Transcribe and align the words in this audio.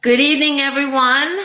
Good 0.00 0.20
evening, 0.20 0.60
everyone, 0.60 1.40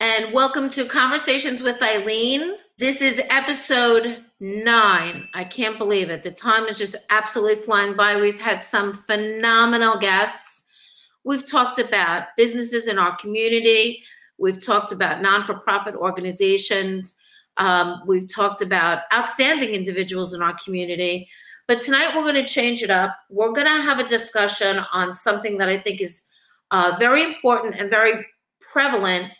and 0.00 0.32
welcome 0.32 0.70
to 0.70 0.86
Conversations 0.86 1.60
with 1.60 1.82
Eileen. 1.82 2.54
This 2.78 3.02
is 3.02 3.20
episode 3.28 4.24
nine. 4.40 5.28
I 5.34 5.44
can't 5.44 5.76
believe 5.76 6.08
it. 6.08 6.24
The 6.24 6.30
time 6.30 6.64
is 6.64 6.78
just 6.78 6.96
absolutely 7.10 7.56
flying 7.56 7.94
by. 7.94 8.18
We've 8.18 8.40
had 8.40 8.62
some 8.62 8.94
phenomenal 8.94 9.98
guests. 9.98 10.62
We've 11.24 11.46
talked 11.46 11.78
about 11.78 12.28
businesses 12.38 12.86
in 12.86 12.98
our 12.98 13.14
community, 13.16 14.02
we've 14.38 14.64
talked 14.64 14.92
about 14.92 15.20
non 15.20 15.44
for 15.44 15.52
profit 15.52 15.94
organizations, 15.94 17.16
um, 17.58 18.00
we've 18.06 18.34
talked 18.34 18.62
about 18.62 19.02
outstanding 19.12 19.74
individuals 19.74 20.32
in 20.32 20.40
our 20.40 20.56
community. 20.64 21.28
But 21.66 21.82
tonight 21.82 22.16
we're 22.16 22.22
going 22.22 22.42
to 22.42 22.46
change 22.46 22.82
it 22.82 22.90
up. 22.90 23.14
We're 23.28 23.52
going 23.52 23.66
to 23.66 23.82
have 23.82 23.98
a 23.98 24.08
discussion 24.08 24.78
on 24.94 25.12
something 25.12 25.58
that 25.58 25.68
I 25.68 25.76
think 25.76 26.00
is 26.00 26.22
uh, 26.70 26.96
very 26.98 27.24
important 27.24 27.76
and 27.78 27.90
very 27.90 28.24
prevalent 28.60 29.30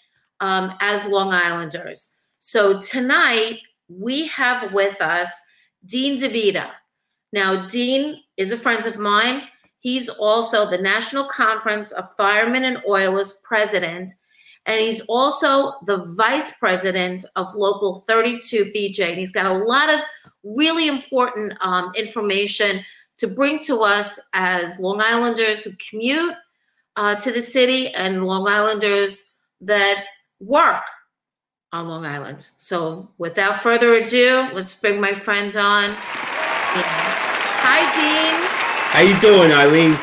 um, 0.40 0.74
as 0.80 1.06
Long 1.06 1.32
Islanders. 1.32 2.14
So 2.38 2.80
tonight 2.80 3.60
we 3.88 4.26
have 4.28 4.72
with 4.72 5.00
us 5.00 5.28
Dean 5.86 6.20
DeVita. 6.20 6.70
Now, 7.32 7.66
Dean 7.66 8.22
is 8.36 8.52
a 8.52 8.56
friend 8.56 8.86
of 8.86 8.98
mine. 8.98 9.42
He's 9.80 10.08
also 10.08 10.68
the 10.68 10.78
National 10.78 11.24
Conference 11.24 11.92
of 11.92 12.14
Firemen 12.16 12.64
and 12.64 12.82
Oilers 12.88 13.34
president, 13.44 14.10
and 14.66 14.80
he's 14.80 15.00
also 15.02 15.74
the 15.86 16.12
vice 16.16 16.52
president 16.58 17.24
of 17.36 17.54
Local 17.54 18.04
32 18.08 18.72
BJ. 18.74 19.10
And 19.10 19.18
he's 19.18 19.32
got 19.32 19.46
a 19.46 19.64
lot 19.64 19.88
of 19.88 20.00
really 20.42 20.88
important 20.88 21.54
um, 21.60 21.92
information 21.96 22.84
to 23.18 23.26
bring 23.28 23.60
to 23.60 23.82
us 23.82 24.18
as 24.34 24.78
Long 24.78 25.00
Islanders 25.00 25.64
who 25.64 25.72
commute 25.90 26.34
uh, 26.98 27.14
to 27.14 27.30
the 27.30 27.40
city 27.40 27.94
and 27.94 28.26
Long 28.26 28.48
Islanders 28.48 29.22
that 29.60 30.04
work 30.40 30.82
on 31.72 31.86
Long 31.86 32.04
Island. 32.04 32.48
So 32.56 33.12
without 33.18 33.62
further 33.62 33.94
ado, 33.94 34.50
let's 34.52 34.74
bring 34.74 35.00
my 35.00 35.14
friend 35.14 35.54
on. 35.54 35.94
Hi, 37.62 37.80
Dean. 37.94 38.34
How 38.90 39.02
you 39.02 39.20
doing, 39.20 39.52
Eileen? 39.52 39.96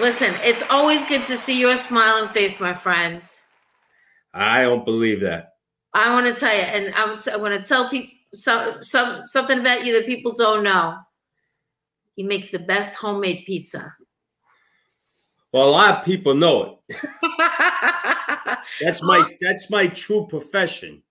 Listen, 0.00 0.34
it's 0.42 0.62
always 0.70 1.06
good 1.06 1.22
to 1.24 1.36
see 1.36 1.60
your 1.60 1.76
smiling 1.76 2.30
face, 2.30 2.58
my 2.58 2.72
friends. 2.72 3.42
I 4.32 4.62
don't 4.62 4.86
believe 4.86 5.20
that. 5.20 5.50
I 5.92 6.14
want 6.14 6.32
to 6.32 6.40
tell 6.40 6.54
you, 6.54 6.62
and 6.62 6.94
I'm, 6.94 7.20
t- 7.20 7.30
I'm 7.30 7.40
going 7.40 7.60
to 7.60 7.62
tell 7.62 7.90
people 7.90 8.16
some, 8.32 8.82
some, 8.82 9.26
something 9.26 9.58
about 9.58 9.84
you 9.84 9.92
that 9.92 10.06
people 10.06 10.34
don't 10.34 10.64
know. 10.64 10.96
He 12.16 12.22
makes 12.22 12.48
the 12.48 12.58
best 12.58 12.94
homemade 12.94 13.44
pizza. 13.44 13.94
Well, 15.52 15.68
a 15.68 15.70
lot 15.70 15.98
of 15.98 16.04
people 16.04 16.34
know 16.34 16.78
it. 16.88 17.00
that's 18.80 19.02
my 19.02 19.22
that's 19.40 19.70
my 19.70 19.86
true 19.88 20.26
profession. 20.26 21.02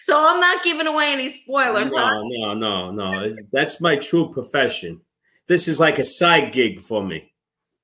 So 0.00 0.24
I'm 0.26 0.40
not 0.40 0.64
giving 0.64 0.86
away 0.86 1.12
any 1.12 1.30
spoilers. 1.30 1.90
No, 1.90 1.98
huh? 1.98 2.22
no, 2.24 2.54
no, 2.54 2.90
no. 2.90 3.34
That's 3.52 3.80
my 3.80 3.96
true 3.96 4.32
profession. 4.32 5.00
This 5.48 5.68
is 5.68 5.80
like 5.80 5.98
a 5.98 6.04
side 6.04 6.52
gig 6.52 6.80
for 6.80 7.04
me. 7.04 7.32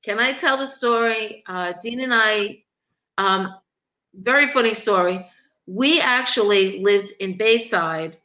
Can 0.02 0.18
I 0.18 0.32
tell 0.32 0.56
the 0.56 0.66
story? 0.66 1.42
Uh, 1.46 1.72
Dean 1.82 2.00
and 2.00 2.14
I, 2.14 2.62
um, 3.18 3.54
very 4.14 4.46
funny 4.46 4.74
story. 4.74 5.26
We 5.66 6.00
actually 6.00 6.82
lived 6.82 7.12
in 7.18 7.36
Bayside 7.36 8.18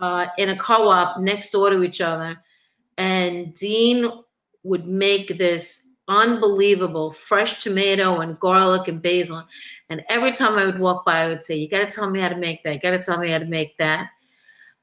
uh, 0.00 0.26
in 0.36 0.48
a 0.50 0.56
co-op 0.56 1.20
next 1.20 1.50
door 1.50 1.70
to 1.70 1.82
each 1.82 2.00
other, 2.00 2.38
and 2.96 3.54
Dean 3.54 4.10
would 4.64 4.86
make 4.86 5.38
this 5.38 5.87
unbelievable 6.08 7.10
fresh 7.10 7.62
tomato 7.62 8.20
and 8.20 8.40
garlic 8.40 8.88
and 8.88 9.02
basil. 9.02 9.44
And 9.90 10.02
every 10.08 10.32
time 10.32 10.58
I 10.58 10.64
would 10.64 10.78
walk 10.78 11.04
by, 11.04 11.20
I 11.20 11.28
would 11.28 11.44
say, 11.44 11.56
You 11.56 11.68
got 11.68 11.84
to 11.84 11.90
tell 11.90 12.10
me 12.10 12.20
how 12.20 12.30
to 12.30 12.36
make 12.36 12.62
that. 12.64 12.74
You 12.74 12.80
got 12.80 12.90
to 12.90 12.98
tell 12.98 13.18
me 13.18 13.30
how 13.30 13.38
to 13.38 13.44
make 13.44 13.76
that. 13.78 14.08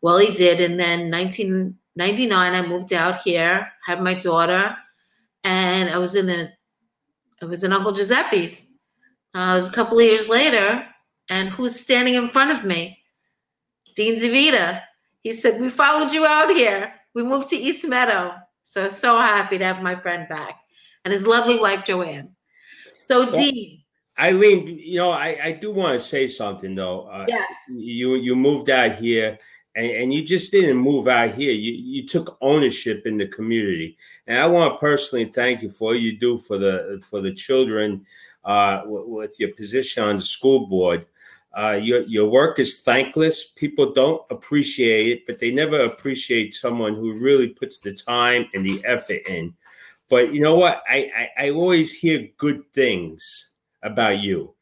Well, 0.02 0.20
he 0.20 0.34
did. 0.34 0.62
And 0.62 0.80
then 0.80 1.12
1999, 1.12 2.54
I 2.54 2.68
moved 2.68 2.94
out 2.94 3.22
here, 3.22 3.68
had 3.86 4.02
my 4.02 4.14
daughter, 4.14 4.76
and 5.44 5.90
I 5.90 5.98
was 5.98 6.16
in 6.16 6.28
the, 6.28 6.52
I 7.42 7.46
was 7.46 7.64
in 7.64 7.74
Uncle 7.74 7.92
Giuseppe's. 7.92 8.68
Uh, 9.34 9.56
it 9.56 9.58
was 9.58 9.68
a 9.68 9.74
couple 9.74 10.00
of 10.00 10.06
years 10.06 10.30
later, 10.30 10.86
and 11.30 11.50
who's 11.50 11.80
standing 11.80 12.16
in 12.16 12.30
front 12.30 12.58
of 12.58 12.64
me? 12.64 13.00
Dean 13.96 14.16
DeVita. 14.16 14.82
He 15.24 15.34
said, 15.34 15.60
We 15.60 15.70
followed 15.70 16.14
you 16.14 16.26
out 16.26 16.52
here. 16.52 16.94
We 17.14 17.24
moved 17.24 17.50
to 17.50 17.58
East 17.58 17.86
Meadow. 17.88 18.36
So, 18.64 18.90
so 18.90 19.18
happy 19.18 19.58
to 19.58 19.66
have 19.66 19.82
my 19.82 19.96
friend 19.96 20.28
back 20.28 20.60
and 21.06 21.14
his 21.14 21.26
lovely 21.26 21.60
wife 21.60 21.86
Joanne. 21.86 22.30
So, 23.08 23.22
well, 23.22 23.32
Dean. 23.32 23.82
Eileen, 24.20 24.80
you 24.80 24.98
know, 24.98 25.12
I, 25.12 25.38
I 25.44 25.52
do 25.52 25.72
want 25.72 25.94
to 25.94 26.00
say 26.00 26.28
something 26.28 26.76
though. 26.76 27.08
Uh, 27.08 27.26
yes. 27.28 27.50
You 27.70 28.16
you 28.16 28.36
moved 28.36 28.70
out 28.70 28.94
here, 28.96 29.38
and, 29.76 29.86
and 29.86 30.14
you 30.14 30.24
just 30.24 30.52
didn't 30.52 30.78
move 30.78 31.08
out 31.08 31.34
here. 31.34 31.52
You 31.52 31.74
you 31.74 32.08
took 32.08 32.38
ownership 32.42 33.06
in 33.06 33.18
the 33.18 33.28
community, 33.28 33.98
and 34.26 34.40
I 34.40 34.46
want 34.48 34.74
to 34.74 34.80
personally 34.80 35.26
thank 35.26 35.62
you 35.62 35.70
for 35.70 35.90
what 35.90 36.00
you 36.00 36.18
do 36.18 36.38
for 36.38 36.58
the 36.58 37.04
for 37.10 37.22
the 37.22 37.34
children 37.34 38.06
uh, 38.46 38.80
w- 38.80 39.08
with 39.08 39.36
your 39.40 39.54
position 39.54 40.04
on 40.04 40.16
the 40.16 40.22
school 40.22 40.68
board. 40.68 41.06
Uh, 41.58 41.80
your 41.82 42.02
your 42.04 42.30
work 42.30 42.58
is 42.58 42.84
thankless. 42.84 43.46
People 43.46 43.92
don't 43.92 44.22
appreciate 44.30 45.10
it, 45.10 45.28
but 45.28 45.40
they 45.40 45.52
never 45.52 45.82
appreciate 45.82 46.54
someone 46.54 46.96
who 46.96 47.14
really 47.14 47.50
puts 47.50 47.80
the 47.80 47.94
time 47.94 48.46
and 48.54 48.66
the 48.66 48.82
effort 48.86 49.28
in. 49.28 49.54
But 50.10 50.34
you 50.34 50.42
know 50.42 50.56
what? 50.56 50.84
I, 50.88 51.12
I, 51.38 51.46
I 51.46 51.50
always 51.52 51.98
hear 51.98 52.28
good 52.38 52.62
things 52.74 53.52
about 53.82 54.20
you. 54.20 54.54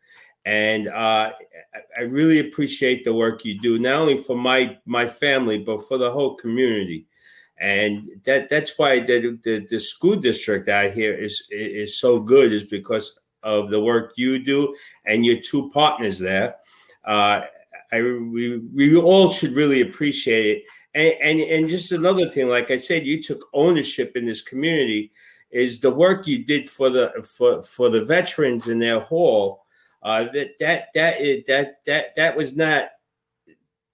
And 0.45 0.89
uh, 0.89 1.31
I 1.97 2.01
really 2.01 2.39
appreciate 2.39 3.03
the 3.03 3.13
work 3.13 3.45
you 3.45 3.59
do, 3.59 3.79
not 3.79 3.95
only 3.95 4.17
for 4.17 4.35
my 4.35 4.77
my 4.85 5.07
family, 5.07 5.57
but 5.57 5.87
for 5.87 5.97
the 5.97 6.11
whole 6.11 6.35
community. 6.35 7.07
And 7.57 8.09
that 8.25 8.49
that's 8.49 8.77
why 8.77 8.99
the, 8.99 9.39
the, 9.43 9.65
the 9.69 9.79
school 9.79 10.17
district 10.17 10.67
out 10.67 10.91
here 10.91 11.13
is 11.13 11.47
is 11.49 11.97
so 11.97 12.19
good, 12.19 12.51
is 12.51 12.65
because 12.65 13.21
of 13.41 13.69
the 13.69 13.79
work 13.79 14.13
you 14.17 14.43
do 14.43 14.73
and 15.05 15.25
your 15.25 15.39
two 15.39 15.69
partners 15.69 16.19
there. 16.19 16.55
Uh, 17.05 17.41
I 17.91 18.01
we, 18.01 18.57
we 18.73 18.97
all 18.97 19.29
should 19.29 19.51
really 19.51 19.81
appreciate 19.81 20.57
it. 20.57 20.63
And, 20.93 21.13
and 21.21 21.39
and 21.39 21.69
just 21.69 21.91
another 21.91 22.29
thing, 22.29 22.49
like 22.49 22.69
I 22.69 22.77
said, 22.77 23.05
you 23.05 23.21
took 23.21 23.47
ownership 23.53 24.17
in 24.17 24.25
this 24.25 24.41
community 24.41 25.11
is 25.53 25.79
the 25.79 25.91
work 25.91 26.27
you 26.27 26.43
did 26.43 26.69
for 26.69 26.89
the 26.89 27.11
for 27.23 27.61
for 27.61 27.89
the 27.89 28.03
veterans 28.03 28.67
in 28.67 28.79
their 28.79 28.99
hall. 28.99 29.63
Uh, 30.01 30.25
that 30.33 30.51
that 30.59 30.87
that 30.93 31.17
that 31.47 31.75
that 31.85 32.15
that 32.15 32.35
was 32.35 32.57
not 32.57 32.89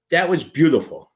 that 0.10 0.28
was 0.28 0.44
beautiful. 0.44 1.12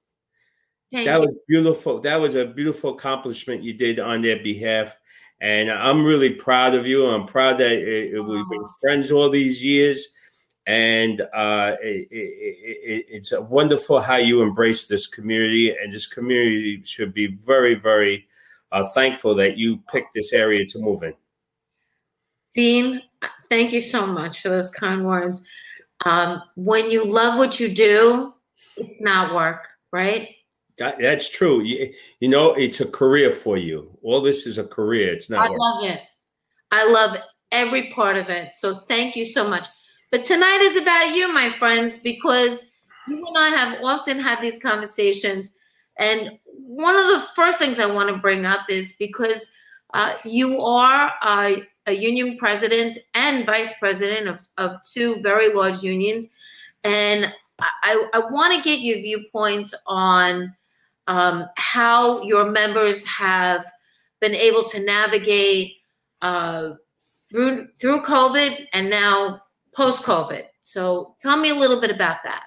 Thank 0.92 1.06
that 1.06 1.16
you. 1.16 1.22
was 1.22 1.40
beautiful. 1.48 2.00
That 2.02 2.22
was 2.22 2.36
a 2.36 2.46
beautiful 2.46 2.92
accomplishment 2.94 3.64
you 3.64 3.74
did 3.74 4.00
on 4.00 4.22
their 4.22 4.44
behalf, 4.44 5.00
and 5.42 5.72
I'm 5.72 6.06
really 6.06 6.36
proud 6.36 6.76
of 6.76 6.86
you. 6.86 7.08
I'm 7.08 7.26
proud 7.26 7.58
that 7.58 7.72
it, 7.72 8.14
it, 8.14 8.22
we've 8.22 8.50
been 8.50 8.66
friends 8.82 9.12
all 9.12 9.32
these 9.32 9.66
years, 9.66 10.14
and 10.68 11.22
uh, 11.22 11.76
it, 11.82 12.08
it's 12.12 13.34
wonderful 13.40 14.02
how 14.02 14.18
you 14.18 14.42
embrace 14.42 14.88
this 14.88 15.08
community, 15.08 15.76
and 15.76 15.92
this 15.92 16.06
community 16.06 16.84
should 16.84 17.14
be 17.14 17.28
very, 17.28 17.74
very 17.74 18.28
uh, 18.74 18.86
thankful 18.94 19.36
that 19.36 19.58
you 19.58 19.78
picked 19.92 20.14
this 20.14 20.34
area 20.34 20.66
to 20.66 20.80
move 20.80 21.04
in. 21.04 21.14
Dean, 22.56 23.02
thank 23.50 23.72
you 23.72 23.82
so 23.82 24.06
much 24.06 24.42
for 24.42 24.50
those 24.50 24.70
kind 24.72 25.06
words. 25.06 25.42
Um, 26.06 26.42
when 26.56 26.92
you 26.92 27.06
love 27.06 27.38
what 27.38 27.60
you 27.60 27.74
do, 27.74 28.34
it's 28.78 29.00
not 29.00 29.34
work, 29.34 29.68
right? 29.92 30.30
That, 30.80 30.98
that's 31.00 31.30
true. 31.30 31.62
You, 31.64 31.92
you, 32.20 32.30
know, 32.30 32.54
it's 32.54 32.82
a 32.82 32.88
career 32.88 33.32
for 33.32 33.58
you. 33.58 33.98
All 34.02 34.22
this 34.22 34.46
is 34.48 34.58
a 34.58 34.64
career. 34.64 35.14
It's 35.14 35.30
not. 35.30 35.46
I 35.46 35.50
work. 35.50 35.60
love 35.60 35.84
it. 35.86 36.02
I 36.72 36.92
love 36.92 37.18
every 37.52 37.92
part 37.92 38.18
of 38.18 38.30
it. 38.30 38.56
So 38.56 38.76
thank 38.90 39.16
you 39.16 39.26
so 39.26 39.48
much. 39.48 39.68
But 40.12 40.26
tonight 40.26 40.60
is 40.62 40.82
about 40.82 41.16
you, 41.16 41.32
my 41.32 41.50
friends, 41.50 41.98
because 41.98 42.64
you 43.08 43.24
and 43.26 43.38
I 43.38 43.50
have 43.50 43.84
often 43.84 44.20
had 44.20 44.42
these 44.42 44.60
conversations, 44.60 45.52
and 46.00 46.40
one 46.66 46.96
of 46.96 47.02
the 47.02 47.28
first 47.36 47.60
things 47.60 47.80
I 47.80 47.86
want 47.86 48.10
to 48.10 48.18
bring 48.18 48.46
up 48.46 48.70
is 48.70 48.94
because 48.98 49.50
uh, 49.94 50.16
you 50.24 50.62
are 50.62 51.14
a, 51.22 51.64
union 51.88 52.38
president 52.38 52.98
and 53.14 53.46
vice 53.46 53.74
president 53.78 54.28
of, 54.28 54.40
of 54.58 54.78
two 54.94 55.22
very 55.22 55.54
large 55.54 55.84
unions. 55.84 56.28
And 56.86 57.34
I, 57.60 58.08
I 58.14 58.20
want 58.20 58.56
to 58.56 58.64
get 58.64 58.80
your 58.80 58.98
viewpoints 58.98 59.74
on 59.86 60.56
um, 61.08 61.50
how 61.58 62.22
your 62.22 62.50
members 62.50 63.04
have 63.06 63.66
been 64.22 64.34
able 64.34 64.64
to 64.70 64.80
navigate 64.80 65.74
uh, 66.22 66.72
through 67.30 67.68
through 67.80 68.04
COVID 68.04 68.68
and 68.72 68.90
now 68.90 69.42
post 69.76 70.04
COVID. 70.04 70.46
So 70.62 71.16
tell 71.22 71.36
me 71.36 71.50
a 71.50 71.56
little 71.56 71.82
bit 71.82 71.92
about 71.92 72.18
that. 72.24 72.46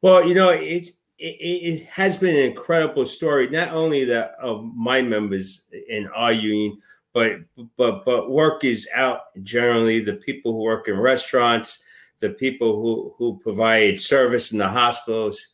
Well, 0.00 0.26
you 0.26 0.34
know, 0.34 0.50
it's 0.50 1.02
it, 1.18 1.80
it, 1.80 1.86
has 1.86 2.16
been 2.16 2.36
an 2.36 2.42
incredible 2.42 3.06
story, 3.06 3.48
not 3.48 3.70
only 3.70 4.04
that 4.04 4.32
of 4.40 4.64
my 4.74 5.00
members 5.00 5.66
in 5.88 6.08
our 6.08 6.32
union, 6.32 6.76
but 7.14 7.32
but 7.76 8.04
but 8.04 8.30
work 8.30 8.64
is 8.64 8.88
out 8.94 9.20
generally. 9.42 10.00
The 10.00 10.16
people 10.16 10.52
who 10.52 10.62
work 10.62 10.88
in 10.88 10.98
restaurants, 10.98 11.82
the 12.20 12.30
people 12.30 12.76
who 12.76 13.14
who 13.16 13.38
provide 13.38 14.00
service 14.00 14.52
in 14.52 14.58
the 14.58 14.68
hospitals. 14.68 15.48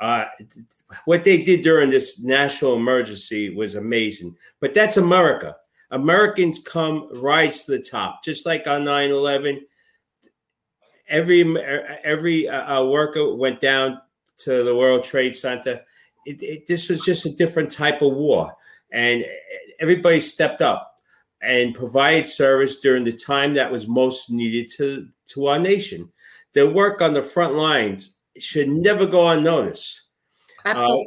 Uh, 0.00 0.24
what 1.04 1.24
they 1.24 1.42
did 1.42 1.62
during 1.62 1.90
this 1.90 2.22
national 2.22 2.74
emergency 2.74 3.54
was 3.54 3.74
amazing. 3.74 4.34
But 4.60 4.72
that's 4.72 4.96
America. 4.96 5.56
Americans 5.90 6.58
come 6.58 7.08
rise 7.20 7.64
to 7.64 7.72
the 7.72 7.82
top, 7.82 8.24
just 8.24 8.46
like 8.46 8.66
on 8.66 8.84
9 8.84 9.10
11. 9.10 9.60
Every 11.08 11.56
every 12.04 12.48
uh, 12.48 12.78
uh, 12.78 12.86
worker 12.86 13.34
went 13.34 13.60
down 13.60 14.00
to 14.40 14.64
the 14.64 14.74
World 14.74 15.04
Trade 15.04 15.36
Center. 15.36 15.80
It, 16.26 16.42
it, 16.42 16.66
this 16.66 16.88
was 16.88 17.04
just 17.04 17.26
a 17.26 17.36
different 17.36 17.70
type 17.70 18.02
of 18.02 18.12
war, 18.12 18.54
and 18.92 19.24
everybody 19.80 20.20
stepped 20.20 20.60
up 20.60 20.90
and 21.42 21.74
provided 21.74 22.26
service 22.26 22.80
during 22.80 23.04
the 23.04 23.12
time 23.12 23.54
that 23.54 23.72
was 23.72 23.88
most 23.88 24.30
needed 24.30 24.68
to 24.76 25.08
to 25.26 25.46
our 25.46 25.58
nation. 25.58 26.10
Their 26.52 26.68
work 26.68 27.00
on 27.00 27.14
the 27.14 27.22
front 27.22 27.54
lines 27.54 28.16
should 28.38 28.68
never 28.68 29.06
go 29.06 29.28
unnoticed. 29.28 30.02
Uh, 30.64 30.98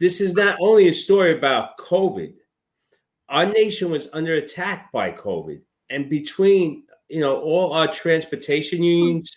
this 0.00 0.20
is 0.20 0.34
not 0.34 0.58
only 0.60 0.88
a 0.88 0.92
story 0.92 1.36
about 1.36 1.78
COVID. 1.78 2.34
Our 3.28 3.46
nation 3.46 3.90
was 3.90 4.08
under 4.12 4.34
attack 4.34 4.90
by 4.92 5.12
COVID, 5.12 5.60
and 5.90 6.10
between 6.10 6.84
you 7.08 7.20
know 7.20 7.40
all 7.40 7.72
our 7.72 7.88
transportation 7.88 8.82
unions 8.82 9.30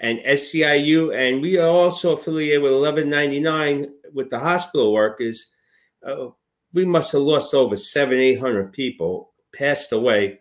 and 0.00 0.20
SEIU, 0.20 1.14
and 1.14 1.42
we 1.42 1.58
are 1.58 1.68
also 1.68 2.12
affiliated 2.12 2.62
with 2.62 2.72
1199 2.72 3.92
with 4.12 4.30
the 4.30 4.38
hospital 4.38 4.92
workers. 4.92 5.52
Uh, 6.06 6.28
we 6.72 6.84
must 6.84 7.12
have 7.12 7.22
lost 7.22 7.54
over 7.54 7.76
seven, 7.76 8.18
eight 8.18 8.38
hundred 8.38 8.72
people, 8.72 9.32
passed 9.54 9.92
away. 9.92 10.38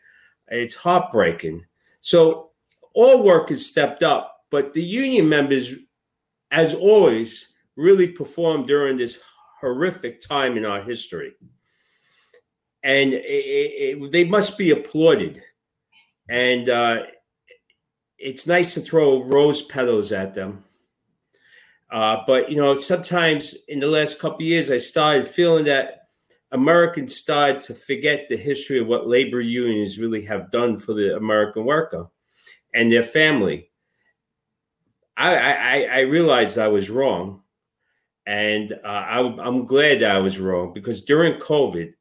It's 0.47 0.75
heartbreaking. 0.75 1.65
So 2.01 2.51
all 2.93 3.23
workers 3.23 3.65
stepped 3.65 4.03
up, 4.03 4.43
but 4.51 4.73
the 4.73 4.83
union 4.83 5.27
members, 5.27 5.75
as 6.51 6.73
always, 6.73 7.53
really 7.75 8.07
performed 8.07 8.67
during 8.67 8.97
this 8.97 9.21
horrific 9.59 10.19
time 10.19 10.57
in 10.57 10.65
our 10.65 10.81
history. 10.81 11.33
And 12.83 13.13
it, 13.13 13.19
it, 13.19 14.11
they 14.11 14.25
must 14.25 14.57
be 14.57 14.71
applauded. 14.71 15.41
And 16.29 16.69
uh, 16.69 17.03
it's 18.17 18.47
nice 18.47 18.73
to 18.73 18.81
throw 18.81 19.23
rose 19.23 19.61
petals 19.61 20.11
at 20.11 20.33
them. 20.33 20.63
Uh, 21.91 22.17
but, 22.27 22.49
you 22.51 22.57
know, 22.57 22.75
sometimes 22.75 23.55
in 23.67 23.79
the 23.79 23.87
last 23.87 24.19
couple 24.19 24.41
years, 24.41 24.69
I 24.69 24.77
started 24.77 25.27
feeling 25.27 25.65
that 25.65 26.07
Americans 26.51 27.15
started 27.15 27.61
to 27.61 27.73
forget 27.73 28.27
the 28.27 28.37
history 28.37 28.79
of 28.79 28.87
what 28.87 29.07
labor 29.07 29.39
unions 29.39 29.99
really 29.99 30.25
have 30.25 30.51
done 30.51 30.77
for 30.77 30.93
the 30.93 31.15
American 31.15 31.65
worker 31.65 32.07
and 32.73 32.91
their 32.91 33.03
family. 33.03 33.71
I, 35.15 35.35
I, 35.37 35.87
I 35.91 35.99
realized 36.01 36.57
I 36.57 36.67
was 36.67 36.89
wrong. 36.89 37.43
And 38.25 38.73
uh, 38.83 38.87
I, 38.87 39.19
I'm 39.19 39.65
glad 39.65 40.01
that 40.01 40.11
I 40.11 40.19
was 40.19 40.37
wrong 40.37 40.73
because 40.73 41.01
during 41.01 41.39
COVID, 41.39 41.93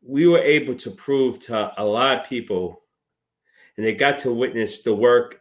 we 0.00 0.28
were 0.28 0.38
able 0.38 0.76
to 0.76 0.90
prove 0.92 1.40
to 1.40 1.72
a 1.76 1.84
lot 1.84 2.20
of 2.20 2.28
people, 2.28 2.82
and 3.76 3.86
they 3.86 3.94
got 3.94 4.18
to 4.20 4.32
witness 4.32 4.82
the 4.82 4.94
work 4.94 5.40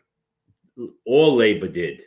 all 1.06 1.36
labor 1.36 1.68
did 1.68 2.02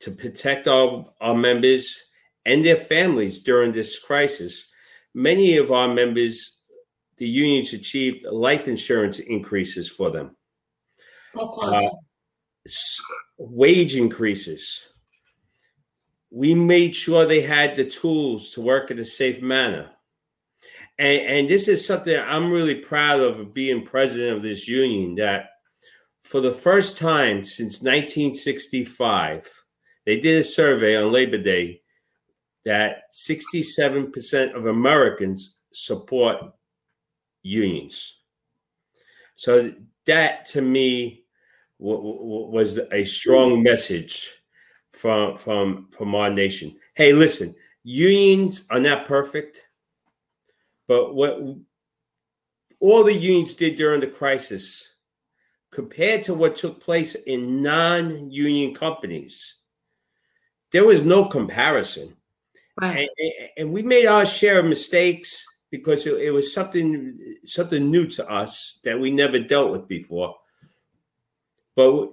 to 0.00 0.10
protect 0.10 0.68
our, 0.68 1.06
our 1.20 1.34
members 1.34 2.04
and 2.46 2.64
their 2.64 2.76
families 2.76 3.40
during 3.40 3.72
this 3.72 3.98
crisis. 3.98 4.68
Many 5.14 5.56
of 5.56 5.72
our 5.72 5.92
members, 5.92 6.60
the 7.16 7.26
unions 7.26 7.72
achieved 7.72 8.24
life 8.24 8.68
insurance 8.68 9.18
increases 9.18 9.88
for 9.88 10.10
them. 10.10 10.36
Awesome. 11.34 11.74
Uh, 11.74 11.90
wage 13.38 13.96
increases 13.96 14.92
we 16.30 16.54
made 16.54 16.94
sure 16.94 17.24
they 17.26 17.40
had 17.40 17.76
the 17.76 17.84
tools 17.84 18.50
to 18.50 18.60
work 18.60 18.90
in 18.90 18.98
a 18.98 19.04
safe 19.04 19.40
manner. 19.40 19.90
And, 20.98 21.20
and 21.26 21.48
this 21.48 21.68
is 21.68 21.86
something 21.86 22.18
I'm 22.18 22.50
really 22.50 22.76
proud 22.76 23.20
of 23.20 23.54
being 23.54 23.84
president 23.84 24.36
of 24.36 24.42
this 24.42 24.66
union 24.68 25.14
that 25.16 25.50
for 26.22 26.40
the 26.40 26.52
first 26.52 26.98
time 26.98 27.44
since 27.44 27.82
1965, 27.82 29.64
they 30.04 30.18
did 30.18 30.40
a 30.40 30.44
survey 30.44 30.96
on 30.96 31.12
Labor 31.12 31.38
Day 31.38 31.82
that 32.64 33.04
67% 33.14 34.54
of 34.54 34.66
Americans 34.66 35.58
support 35.72 36.36
unions. 37.42 38.18
So 39.36 39.72
that 40.06 40.44
to 40.46 40.60
me 40.60 41.24
w- 41.80 41.96
w- 41.96 42.50
was 42.50 42.78
a 42.92 43.04
strong 43.04 43.62
message 43.62 44.30
from 44.92 45.36
from 45.36 45.88
from 45.90 46.14
our 46.14 46.30
nation. 46.30 46.76
Hey, 46.94 47.12
listen, 47.12 47.54
unions 47.84 48.66
are 48.70 48.80
not 48.80 49.06
perfect, 49.06 49.67
but 50.88 51.14
what 51.14 51.38
all 52.80 53.04
the 53.04 53.14
unions 53.14 53.54
did 53.54 53.76
during 53.76 54.00
the 54.00 54.06
crisis 54.06 54.94
compared 55.70 56.22
to 56.24 56.34
what 56.34 56.56
took 56.56 56.80
place 56.80 57.14
in 57.14 57.60
non-union 57.60 58.74
companies, 58.74 59.56
there 60.72 60.84
was 60.84 61.04
no 61.04 61.26
comparison. 61.26 62.16
Right. 62.80 63.08
And, 63.18 63.32
and, 63.56 63.72
we 63.72 63.82
made 63.82 64.06
our 64.06 64.24
share 64.24 64.60
of 64.60 64.66
mistakes 64.66 65.44
because 65.70 66.06
it, 66.06 66.14
it 66.20 66.30
was 66.30 66.54
something 66.54 67.18
something 67.44 67.90
new 67.90 68.06
to 68.06 68.30
us 68.30 68.78
that 68.84 68.98
we 68.98 69.10
never 69.10 69.40
dealt 69.40 69.72
with 69.72 69.88
before. 69.88 70.36
But 71.74 72.12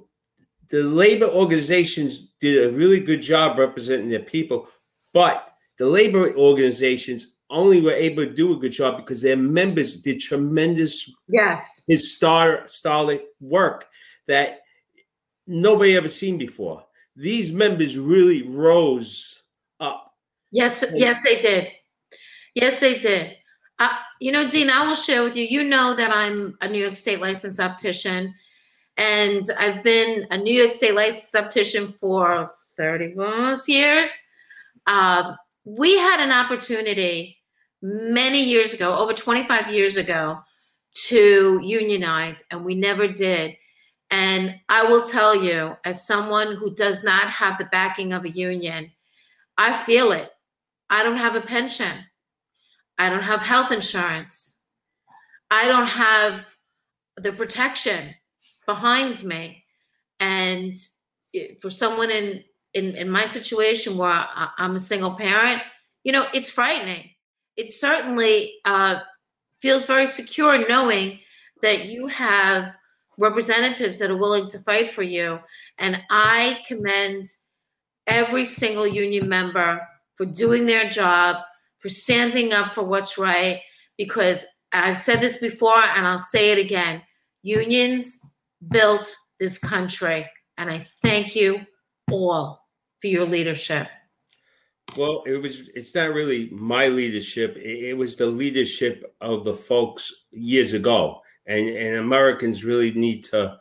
the 0.69 0.83
labor 0.83 1.27
organizations 1.27 2.33
did 2.42 2.66
a 2.66 2.75
really 2.75 3.00
good 3.00 3.22
job 3.22 3.60
representing 3.60 4.10
their 4.10 4.19
people, 4.19 4.68
but 5.13 5.51
the 5.77 5.86
labor 5.86 6.36
organizations 6.36 7.35
only 7.50 7.81
were 7.81 7.92
able 7.92 8.25
to 8.25 8.33
do 8.33 8.53
a 8.53 8.57
good 8.57 8.71
job 8.71 8.97
because 8.97 9.21
their 9.21 9.38
members 9.38 10.01
did 10.01 10.19
tremendous 10.19 11.13
yes 11.27 11.62
his 11.88 12.15
star 12.15 12.63
starlit 12.65 13.25
work 13.39 13.86
that 14.27 14.62
nobody 15.47 15.95
ever 15.95 16.07
seen 16.07 16.38
before. 16.38 16.83
These 17.15 17.53
members 17.53 17.97
really 17.97 18.47
rose 18.47 19.44
up. 19.80 20.13
Yes, 20.51 20.83
yes, 20.94 21.18
they 21.24 21.39
did. 21.39 21.68
Yes, 22.53 22.79
they 22.79 22.98
did. 22.98 23.36
Uh, 23.79 23.89
you 24.20 24.31
know, 24.31 24.50
Dean, 24.50 24.70
I 24.70 24.86
will 24.88 24.96
share 24.96 25.24
with 25.24 25.36
you. 25.36 25.46
You 25.46 25.63
know 25.63 25.96
that 25.96 26.12
I'm 26.12 26.58
a 26.62 26.67
New 26.67 26.81
York 26.81 26.96
State 26.96 27.22
licensed 27.22 27.60
optician 27.60 28.34
and 28.98 29.43
I've 29.60 29.84
been 29.84 30.25
a 30.31 30.38
New 30.38 30.53
York 30.53 30.74
State 30.74 30.96
licensed 30.96 31.36
optician 31.36 31.93
for 32.00 32.51
30 32.77 33.10
plus 33.10 33.67
years. 33.67 34.10
Uh, 34.88 35.34
we 35.65 35.98
had 35.98 36.19
an 36.19 36.31
opportunity 36.31 37.38
many 37.81 38.43
years 38.43 38.74
ago, 38.74 38.98
over 38.98 39.13
25 39.13 39.74
years 39.74 39.98
ago, 39.98 40.39
to 41.07 41.60
unionize, 41.62 42.43
and 42.51 42.63
we 42.63 42.75
never 42.75 43.07
did. 43.07 43.57
And 44.12 44.60
I 44.69 44.86
will 44.86 45.03
tell 45.03 45.36
you, 45.36 45.75
as 45.84 46.07
someone 46.07 46.55
who 46.55 46.74
does 46.74 47.03
not 47.03 47.24
have 47.24 47.57
the 47.57 47.65
backing 47.65 48.13
of 48.13 48.24
a 48.24 48.29
union, 48.29 48.91
I 49.57 49.75
feel 49.84 50.12
it. 50.12 50.29
I 50.89 51.03
don't 51.03 51.17
have 51.17 51.36
a 51.36 51.41
pension. 51.41 51.91
I 52.98 53.10
don't 53.10 53.24
have 53.24 53.41
health 53.41 53.72
insurance. 53.72 54.55
I 55.50 55.67
don't 55.67 55.88
have 55.88 56.55
the 57.17 57.31
protection 57.31 58.13
behind 58.65 59.24
me. 59.24 59.63
And 60.19 60.75
eh, 61.34 61.55
for 61.62 61.69
someone 61.69 62.12
in, 62.12 62.43
in, 62.75 62.96
in 62.96 63.10
my 63.10 63.25
situation 63.25 63.98
where 63.98 64.12
I, 64.12 64.50
am 64.60 64.75
a 64.75 64.79
single 64.79 65.15
parent, 65.15 65.62
you 66.03 66.12
know, 66.12 66.27
it's 66.34 66.51
frightening. 66.51 67.10
It 67.55 67.72
certainly 67.72 68.55
uh, 68.65 69.00
feels 69.62 69.86
very 69.86 70.05
secure 70.05 70.67
knowing 70.67 71.20
that 71.62 71.86
you 71.86 72.08
have 72.08 72.75
representatives 73.17 73.98
that 73.98 74.12
are 74.12 74.17
willing 74.17 74.50
to 74.50 74.60
fight 74.60 74.89
for 74.89 75.03
you. 75.03 75.39
And 75.79 76.01
I 76.12 76.60
commend 76.67 77.27
every 78.08 78.44
single 78.44 78.86
union 78.86 79.27
member 79.29 79.82
for 80.15 80.25
doing 80.25 80.65
their 80.65 80.89
job, 80.89 81.38
for 81.79 81.88
standing 81.89 82.53
up 82.53 82.74
for 82.74 82.84
what's 82.84 83.17
right, 83.17 83.62
because 83.98 84.46
I've 84.74 84.98
said 84.98 85.22
this 85.22 85.38
before 85.38 85.77
and 85.77 86.05
I'll 86.05 86.20
say 86.20 86.51
it 86.51 86.58
again 86.58 87.01
unions 87.41 88.17
built 88.70 89.08
this 89.39 89.60
country. 89.60 90.27
And 90.58 90.72
I 90.72 90.88
thank 91.03 91.36
you 91.36 91.62
all 92.12 92.64
for 93.05 93.09
your 93.09 93.27
leadership. 93.27 93.88
Well, 94.97 95.21
it 95.27 95.38
was, 95.39 95.69
it's 95.75 95.93
not 95.93 96.13
really 96.13 96.50
my 96.50 96.88
leadership. 96.88 97.55
It, 97.55 97.89
it 97.89 97.93
was 97.93 98.17
the 98.17 98.25
leadership 98.25 99.03
of 99.21 99.43
the 99.43 99.53
folks 99.53 100.25
years 100.31 100.74
ago. 100.74 101.21
And, 101.45 101.69
and 101.69 101.97
Americans 101.97 102.65
really 102.65 102.93
need 102.93 103.24
to 103.25 103.57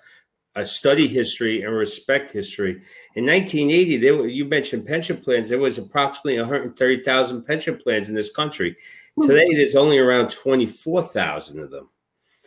uh, 0.56 0.64
study 0.64 1.06
history 1.06 1.60
and 1.60 1.74
respect 1.74 2.32
history. 2.32 2.80
In 3.16 3.26
1980, 3.26 3.98
there 3.98 4.16
were, 4.16 4.28
you 4.28 4.46
mentioned 4.46 4.86
pension 4.86 5.18
plans. 5.18 5.50
There 5.50 5.58
was 5.58 5.76
approximately 5.76 6.40
130,000 6.40 7.44
pension 7.44 7.76
plans 7.76 8.08
in 8.08 8.14
this 8.14 8.32
country. 8.32 8.74
Hmm. 9.16 9.26
Today, 9.26 9.52
there's 9.52 9.76
only 9.76 9.98
around 9.98 10.30
24,000 10.30 11.60
of 11.60 11.70
them. 11.70 11.90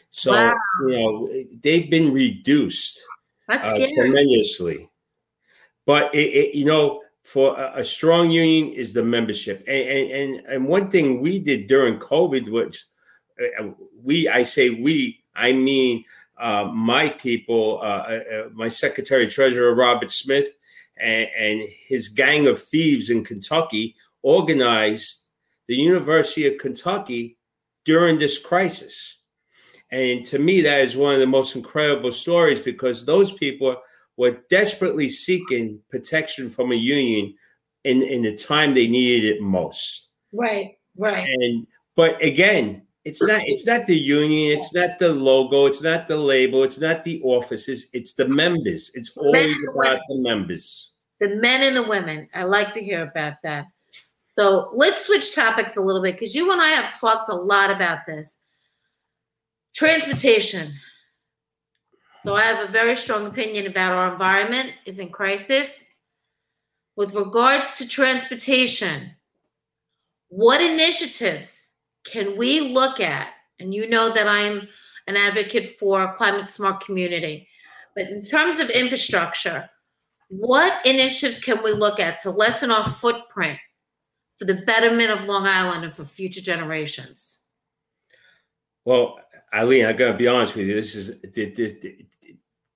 So 0.09 0.31
wow. 0.31 0.53
you 0.81 0.99
know 0.99 1.29
they've 1.61 1.91
been 1.91 2.11
reduced 2.11 3.03
uh, 3.49 3.85
tremendously. 3.93 4.89
But 5.88 6.13
it, 6.13 6.27
it, 6.27 6.56
you 6.56 6.65
know, 6.65 7.01
for 7.24 7.58
a, 7.60 7.79
a, 7.79 7.84
strong 7.84 8.29
union 8.29 8.74
is 8.74 8.94
the 8.94 9.03
membership, 9.03 9.63
and, 9.67 9.89
and 9.89 10.12
and 10.12 10.46
and 10.48 10.67
one 10.67 10.89
thing 10.89 11.20
we 11.20 11.39
did 11.39 11.65
during 11.67 11.98
COVID, 11.98 12.50
which 12.50 12.86
uh, 13.60 13.70
we 14.03 14.29
I 14.29 14.44
say 14.44 14.70
we 14.70 15.24
I 15.36 15.53
mean 15.53 16.03
uh, 16.38 16.65
my 16.65 17.10
people, 17.10 17.79
uh, 17.82 17.86
uh, 17.86 18.20
uh, 18.34 18.50
my 18.53 18.67
secretary 18.67 19.27
treasurer 19.27 19.74
Robert 19.74 20.12
Smith 20.12 20.58
and, 20.98 21.27
and 21.38 21.62
his 21.88 22.10
gang 22.10 22.48
of 22.48 22.62
thieves 22.62 23.10
in 23.10 23.24
Kentucky 23.24 23.96
organized 24.22 25.25
the 25.67 25.75
University 25.75 26.46
of 26.48 26.58
Kentucky 26.58 27.38
during 27.86 28.17
this 28.17 28.38
crisis. 28.38 29.20
And 29.89 30.24
to 30.25 30.38
me, 30.38 30.62
that 30.62 30.82
is 30.82 30.98
one 30.98 31.13
of 31.13 31.20
the 31.20 31.27
most 31.27 31.56
incredible 31.56 32.12
stories 32.12 32.60
because 32.60 33.06
those 33.06 33.32
people 33.32 33.77
were 34.17 34.39
desperately 34.50 35.09
seeking 35.09 35.79
protection 35.89 36.50
from 36.50 36.71
a 36.71 36.75
union 36.75 37.33
in, 37.83 38.01
in 38.01 38.24
the 38.24 38.36
time 38.36 38.74
they 38.74 38.88
needed 38.88 39.38
it 39.38 39.41
most. 39.41 40.09
Right, 40.33 40.77
right. 40.97 41.27
And 41.27 41.67
but 41.95 42.21
again, 42.21 42.83
it's 43.05 43.24
not 43.24 43.41
it's 43.45 43.65
not 43.65 43.88
the 43.88 43.95
union, 43.95 44.57
it's 44.57 44.74
not 44.74 45.00
the 45.00 45.13
logo, 45.13 45.65
it's 45.65 45.81
not 45.81 46.07
the 46.07 46.17
label, 46.17 46.63
it's 46.63 46.79
not 46.79 47.03
the 47.03 47.21
offices, 47.24 47.89
it's 47.93 48.15
the 48.15 48.27
members. 48.27 48.91
It's 48.95 49.15
always 49.15 49.57
about 49.74 50.00
the 50.07 50.17
members. 50.17 50.93
The 51.19 51.29
men 51.36 51.63
and 51.63 51.75
the 51.75 51.88
women. 51.89 52.27
I 52.33 52.43
like 52.43 52.74
to 52.74 52.83
hear 52.83 53.03
about 53.03 53.36
that. 53.43 53.67
So 54.33 54.71
let's 54.75 55.05
switch 55.05 55.33
topics 55.33 55.77
a 55.77 55.81
little 55.81 56.01
bit 56.01 56.13
because 56.13 56.36
you 56.36 56.51
and 56.51 56.62
I 56.62 56.67
have 56.67 57.00
talked 57.00 57.29
a 57.29 57.36
lot 57.36 57.71
about 57.71 58.05
this. 58.05 58.38
Transportation. 59.74 60.74
So 62.27 62.36
I 62.36 62.41
have 62.41 62.67
a 62.67 62.69
very 62.69 62.98
strong 62.98 63.25
opinion 63.25 63.67
about 63.67 63.93
our 63.93 64.12
environment 64.12 64.74
is 64.86 65.00
in 65.00 65.07
crisis. 65.07 65.88
With 66.98 67.15
regards 67.15 67.75
to 67.75 67.88
transportation, 67.88 69.12
what 70.27 70.60
initiatives 70.60 71.67
can 72.05 72.36
we 72.36 72.60
look 72.60 73.00
at, 73.00 73.29
and 73.62 73.74
you 73.74 73.88
know 73.88 74.12
that 74.12 74.27
I'm 74.27 74.67
an 75.07 75.15
advocate 75.15 75.79
for 75.79 76.03
a 76.03 76.13
climate 76.15 76.50
smart 76.50 76.81
community, 76.81 77.48
but 77.96 78.10
in 78.10 78.22
terms 78.22 78.60
of 78.60 78.69
infrastructure, 78.72 79.69
what 80.27 80.86
initiatives 80.86 81.39
can 81.39 81.63
we 81.63 81.72
look 81.72 81.98
at 81.98 82.22
to 82.24 82.31
lessen 82.31 82.72
our 82.72 82.89
footprint 82.89 83.57
for 84.38 84.43
the 84.43 84.65
betterment 84.65 85.12
of 85.12 85.24
Long 85.24 85.48
Island 85.48 85.86
and 85.86 85.96
for 85.96 86.03
future 86.03 86.41
generations? 86.41 87.38
Well, 88.84 89.17
Eileen, 89.53 89.86
I 89.86 89.93
gotta 89.93 90.17
be 90.17 90.27
honest 90.27 90.55
with 90.55 90.67
you. 90.67 90.75
This 90.75 90.96
is 90.96 91.22
this, 91.22 91.55
this, 91.55 91.75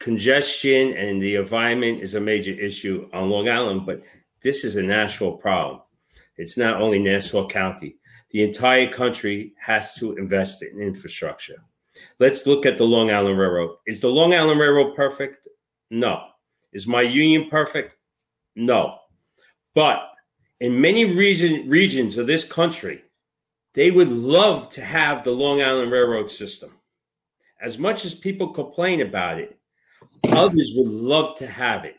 congestion 0.02 0.94
and 0.98 1.22
the 1.22 1.36
environment 1.36 2.02
is 2.02 2.16
a 2.16 2.22
major 2.22 2.52
issue 2.52 3.08
on 3.14 3.30
Long 3.30 3.48
Island, 3.48 3.86
but 3.86 4.02
this 4.42 4.64
is 4.64 4.76
a 4.76 4.84
national 4.84 5.34
problem. 5.38 5.82
It's 6.38 6.58
not 6.58 6.82
only 6.82 7.00
Nassau 7.00 7.48
County 7.48 7.98
the 8.32 8.44
entire 8.44 8.88
country 8.88 9.54
has 9.60 9.94
to 9.96 10.16
invest 10.16 10.64
in 10.64 10.82
infrastructure. 10.82 11.64
Let's 12.20 12.48
look 12.48 12.66
at 12.66 12.78
the 12.78 12.86
Long 12.86 13.12
Island 13.12 13.38
Railroad. 13.38 13.76
Is 13.86 14.00
the 14.00 14.08
Long 14.08 14.34
Island 14.34 14.60
Railroad 14.60 14.96
perfect? 14.96 15.48
No. 15.90 16.24
Is 16.72 16.88
my 16.88 17.02
union 17.02 17.50
perfect? 17.50 17.98
No. 18.56 18.98
But 19.76 20.02
in 20.62 20.80
many 20.80 21.06
region, 21.06 21.70
regions 21.70 22.18
of 22.18 22.28
this 22.28 22.50
country, 22.50 23.04
they 23.74 23.92
would 23.92 24.10
love 24.10 24.70
to 24.72 24.82
have 24.82 25.24
the 25.24 25.32
Long 25.32 25.62
Island 25.62 25.92
Railroad 25.92 26.32
system. 26.32 26.72
As 27.60 27.78
much 27.78 28.06
as 28.06 28.16
people 28.16 28.54
complain 28.54 29.02
about 29.02 29.40
it, 29.40 29.60
Mm-hmm. 30.32 30.40
others 30.40 30.74
would 30.76 30.92
love 30.92 31.36
to 31.38 31.48
have 31.48 31.86
it. 31.86 31.98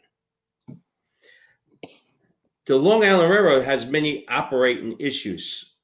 The 2.65 2.77
Long 2.77 3.05
Island 3.05 3.31
Railroad 3.31 3.65
has 3.65 3.87
many 3.87 4.27
operating 4.29 4.97
issues 4.99 5.77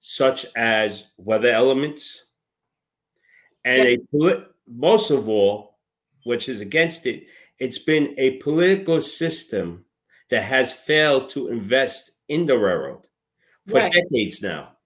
such 0.00 0.44
as 0.56 1.12
weather 1.16 1.50
elements, 1.52 2.24
and 3.64 3.86
a 3.86 3.98
polit- 4.10 4.48
most 4.66 5.10
of 5.10 5.28
all, 5.28 5.78
which 6.24 6.48
is 6.48 6.60
against 6.60 7.06
it, 7.06 7.26
it's 7.58 7.78
been 7.78 8.14
a 8.18 8.38
political 8.38 9.00
system 9.00 9.84
that 10.30 10.42
has 10.42 10.72
failed 10.72 11.28
to 11.30 11.48
invest 11.48 12.12
in 12.28 12.46
the 12.46 12.58
railroad 12.58 13.06
for 13.66 13.80
right. 13.80 13.92
decades 13.92 14.42
now. 14.42 14.76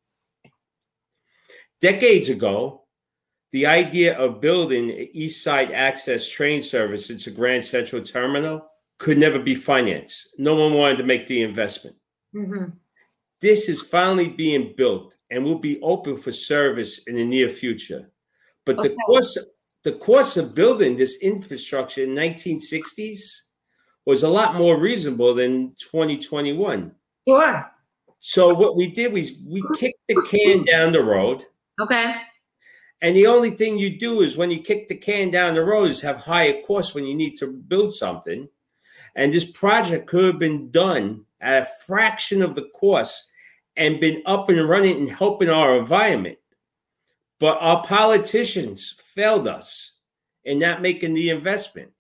Decades 1.81 2.29
ago, 2.29 2.84
the 3.55 3.67
idea 3.67 4.19
of 4.19 4.41
building 4.41 4.91
an 4.91 5.09
East 5.13 5.45
Side 5.45 5.71
Access 5.71 6.29
train 6.29 6.61
service 6.61 7.09
into 7.09 7.31
Grand 7.31 7.65
Central 7.65 8.03
Terminal 8.03 8.67
could 8.99 9.17
never 9.17 9.39
be 9.39 9.55
financed. 9.55 10.35
No 10.39 10.57
one 10.57 10.75
wanted 10.75 10.97
to 10.97 11.05
make 11.05 11.29
the 11.29 11.41
investment. 11.41 11.95
Mm-hmm. 12.35 12.71
This 13.41 13.69
is 13.69 13.81
finally 13.81 14.27
being 14.27 14.75
built 14.77 15.15
and 15.31 15.45
will 15.45 15.61
be 15.61 15.81
open 15.83 16.17
for 16.17 16.33
service 16.33 17.07
in 17.07 17.15
the 17.15 17.25
near 17.25 17.49
future. 17.49 18.11
But 18.67 18.81
okay. 18.81 18.89
the 18.89 18.97
cost 19.07 19.39
the 19.85 19.93
cost 19.93 20.37
of 20.37 20.57
building 20.57 20.97
this 20.97 21.23
infrastructure 21.23 22.03
in 22.03 22.11
1960s 22.11 23.43
was 24.05 24.25
a 24.25 24.29
lot 24.29 24.57
more 24.57 24.81
reasonable 24.81 25.33
than 25.33 25.77
2021. 25.79 26.91
Sure. 27.29 27.71
So 28.19 28.53
what 28.53 28.75
we 28.75 28.91
did 28.91 29.13
was 29.13 29.31
we 29.47 29.63
kicked 29.79 30.01
the 30.09 30.21
can 30.29 30.65
down 30.65 30.91
the 30.91 31.05
road. 31.05 31.45
Okay. 31.81 32.17
And 33.05 33.15
the 33.15 33.27
only 33.27 33.51
thing 33.51 33.77
you 33.77 33.99
do 33.99 34.23
is 34.23 34.39
when 34.39 34.51
you 34.51 34.61
kick 34.61 34.89
the 34.89 34.97
can 34.97 35.31
down 35.31 35.57
the 35.57 35.63
road 35.63 35.91
is 35.91 36.01
have 36.01 36.17
higher 36.17 36.63
costs 36.63 36.95
when 36.95 37.05
you 37.05 37.15
need 37.15 37.37
to 37.37 37.47
build 37.47 37.93
something. 37.93 38.49
And 39.15 39.31
this 39.31 39.45
project 39.45 40.07
could 40.07 40.25
have 40.25 40.39
been 40.39 40.71
done 40.71 41.27
at 41.39 41.65
a 41.65 41.69
fraction 41.87 42.41
of 42.41 42.55
the 42.55 42.67
cost 42.75 43.31
and 43.77 44.01
been 44.01 44.23
up 44.25 44.49
and 44.49 44.67
running 44.67 44.97
and 44.97 45.11
helping 45.11 45.51
our 45.51 45.77
environment. 45.77 46.39
But 47.39 47.59
our 47.61 47.83
politicians 47.83 48.95
failed 48.99 49.49
us 49.49 49.99
in 50.45 50.59
not 50.59 50.81
making 50.81 51.13
the 51.13 51.29
investment. 51.29 51.91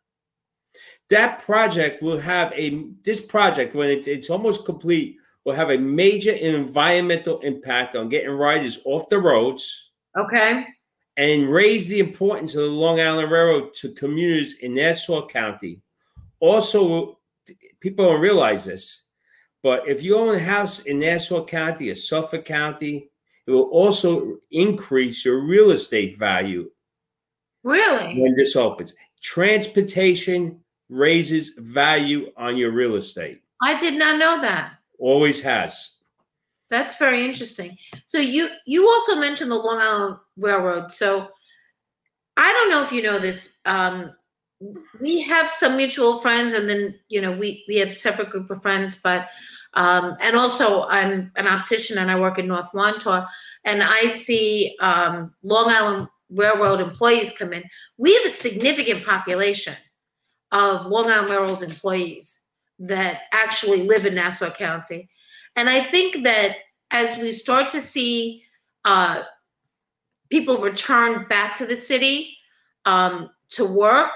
That 1.10 1.44
project 1.44 2.02
will 2.02 2.18
have 2.18 2.50
a, 2.54 2.82
this 3.04 3.20
project, 3.20 3.74
when 3.74 3.90
it, 3.90 4.08
it's 4.08 4.30
almost 4.30 4.64
complete, 4.64 5.18
will 5.44 5.54
have 5.54 5.68
a 5.68 5.76
major 5.76 6.32
environmental 6.32 7.40
impact 7.40 7.94
on 7.94 8.08
getting 8.08 8.30
riders 8.30 8.80
off 8.86 9.10
the 9.10 9.18
roads. 9.18 9.90
Okay. 10.16 10.64
And 11.16 11.48
raise 11.48 11.88
the 11.88 12.00
importance 12.00 12.56
of 12.56 12.64
the 12.64 12.70
Long 12.70 13.00
Island 13.00 13.30
Railroad 13.30 13.74
to 13.74 13.94
communities 13.94 14.58
in 14.60 14.74
Nassau 14.74 15.26
County. 15.26 15.80
Also, 16.40 17.18
people 17.80 18.06
don't 18.06 18.20
realize 18.20 18.64
this 18.64 19.04
but 19.64 19.88
if 19.88 20.02
you 20.02 20.18
own 20.18 20.34
a 20.34 20.38
house 20.38 20.84
in 20.84 20.98
Nassau 20.98 21.42
County 21.42 21.88
or 21.88 21.94
Suffolk 21.94 22.44
County, 22.44 23.08
it 23.46 23.50
will 23.50 23.70
also 23.70 24.36
increase 24.50 25.24
your 25.24 25.46
real 25.46 25.70
estate 25.70 26.18
value. 26.18 26.70
Really? 27.62 28.20
When 28.20 28.34
this 28.34 28.56
opens. 28.56 28.94
Transportation 29.22 30.60
raises 30.90 31.54
value 31.58 32.30
on 32.36 32.58
your 32.58 32.72
real 32.72 32.96
estate. 32.96 33.40
I 33.62 33.80
did 33.80 33.94
not 33.94 34.18
know 34.18 34.38
that. 34.42 34.74
Always 34.98 35.40
has. 35.40 35.93
That's 36.74 36.98
very 36.98 37.24
interesting. 37.24 37.78
So 38.06 38.18
you 38.18 38.48
you 38.66 38.88
also 38.88 39.14
mentioned 39.14 39.50
the 39.50 39.56
Long 39.56 39.78
Island 39.80 40.16
Railroad. 40.36 40.90
So 40.90 41.28
I 42.36 42.52
don't 42.52 42.70
know 42.70 42.82
if 42.82 42.90
you 42.90 43.00
know 43.00 43.20
this. 43.20 43.50
Um, 43.64 44.12
we 45.00 45.22
have 45.22 45.48
some 45.48 45.76
mutual 45.76 46.20
friends, 46.20 46.52
and 46.52 46.68
then 46.68 46.98
you 47.08 47.20
know 47.20 47.30
we 47.30 47.64
we 47.68 47.76
have 47.76 47.92
separate 47.92 48.30
group 48.30 48.50
of 48.50 48.60
friends, 48.60 48.98
but 49.00 49.28
um, 49.74 50.16
and 50.20 50.34
also, 50.34 50.84
I'm 50.84 51.30
an 51.36 51.46
optician 51.46 51.98
and 51.98 52.10
I 52.10 52.18
work 52.18 52.38
in 52.38 52.48
North 52.48 52.70
Wantagh, 52.72 53.26
and 53.64 53.80
I 53.82 54.06
see 54.08 54.76
um, 54.80 55.32
Long 55.42 55.68
Island 55.68 56.08
Railroad 56.30 56.80
employees 56.80 57.34
come 57.38 57.52
in. 57.52 57.62
We 57.98 58.14
have 58.14 58.26
a 58.26 58.36
significant 58.36 59.04
population 59.04 59.74
of 60.50 60.86
Long 60.86 61.08
Island 61.08 61.30
Railroad 61.30 61.62
employees 61.62 62.40
that 62.80 63.22
actually 63.32 63.84
live 63.84 64.06
in 64.06 64.14
Nassau 64.14 64.50
County. 64.50 65.08
And 65.56 65.68
I 65.68 65.80
think 65.80 66.24
that 66.24 66.56
as 66.90 67.18
we 67.18 67.32
start 67.32 67.70
to 67.72 67.80
see 67.80 68.44
uh, 68.84 69.22
people 70.30 70.58
return 70.60 71.26
back 71.28 71.56
to 71.56 71.66
the 71.66 71.76
city 71.76 72.36
um, 72.84 73.30
to 73.50 73.64
work, 73.64 74.10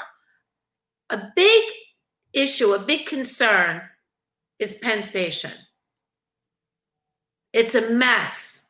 a 1.10 1.30
big 1.34 1.64
issue, 2.32 2.72
a 2.72 2.78
big 2.78 3.06
concern 3.06 3.82
is 4.58 4.74
Penn 4.74 5.02
Station. 5.02 5.52
It's 7.52 7.74
a 7.74 7.90
mess. 7.90 8.60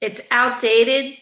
It's 0.00 0.20
outdated. 0.30 1.18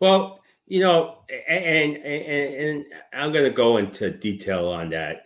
Well, 0.00 0.40
you 0.66 0.80
know, 0.80 1.18
and 1.48 1.96
and, 1.96 2.54
and 2.54 2.84
I'm 3.12 3.32
going 3.32 3.44
to 3.44 3.50
go 3.50 3.76
into 3.76 4.10
detail 4.10 4.68
on 4.68 4.90
that 4.90 5.24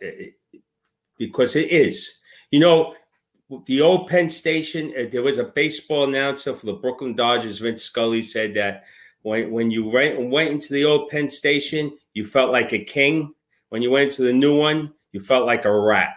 because 1.20 1.54
it 1.54 1.70
is. 1.70 2.20
You 2.50 2.58
know, 2.58 2.94
the 3.66 3.80
old 3.80 4.08
Penn 4.08 4.28
Station. 4.28 4.92
Uh, 4.98 5.04
there 5.12 5.22
was 5.22 5.38
a 5.38 5.44
baseball 5.44 6.08
announcer 6.08 6.52
for 6.54 6.66
the 6.66 6.72
Brooklyn 6.72 7.14
Dodgers. 7.14 7.58
Vince 7.58 7.84
Scully 7.84 8.22
said 8.22 8.54
that 8.54 8.82
when 9.22 9.52
when 9.52 9.70
you 9.70 9.86
went 9.86 10.18
went 10.30 10.50
into 10.50 10.72
the 10.72 10.84
old 10.84 11.10
Penn 11.10 11.30
Station, 11.30 11.96
you 12.14 12.24
felt 12.24 12.50
like 12.50 12.72
a 12.72 12.82
king. 12.82 13.34
When 13.68 13.82
you 13.82 13.90
went 13.92 14.10
to 14.12 14.22
the 14.22 14.32
new 14.32 14.58
one, 14.58 14.92
you 15.12 15.20
felt 15.20 15.46
like 15.46 15.64
a 15.64 15.80
rat. 15.80 16.14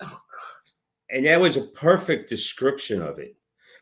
Oh 0.00 0.06
God! 0.06 0.20
And 1.10 1.26
that 1.26 1.40
was 1.40 1.56
a 1.56 1.62
perfect 1.62 2.28
description 2.28 3.02
of 3.02 3.18
it. 3.18 3.34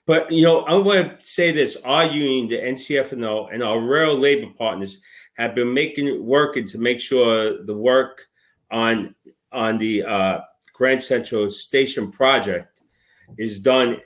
But 0.06 0.30
you 0.30 0.44
know, 0.44 0.60
I 0.60 0.74
want 0.74 1.20
to 1.20 1.26
say 1.26 1.50
this: 1.50 1.76
our 1.84 2.06
union, 2.06 2.48
the 2.48 2.58
NCF&O, 2.58 3.48
and 3.48 3.62
our 3.62 3.80
rail 3.80 4.16
labor 4.16 4.52
partners 4.56 5.02
have 5.34 5.54
been 5.54 5.72
making 5.74 6.24
working 6.24 6.66
to 6.66 6.78
make 6.78 7.00
sure 7.00 7.64
the 7.64 7.76
work 7.76 8.26
on 8.70 9.14
on 9.52 9.78
the 9.78 10.04
uh, 10.04 10.40
Grand 10.72 11.02
Central 11.02 11.50
Station 11.50 12.10
project 12.10 12.82
is 13.38 13.60
done 13.60 13.98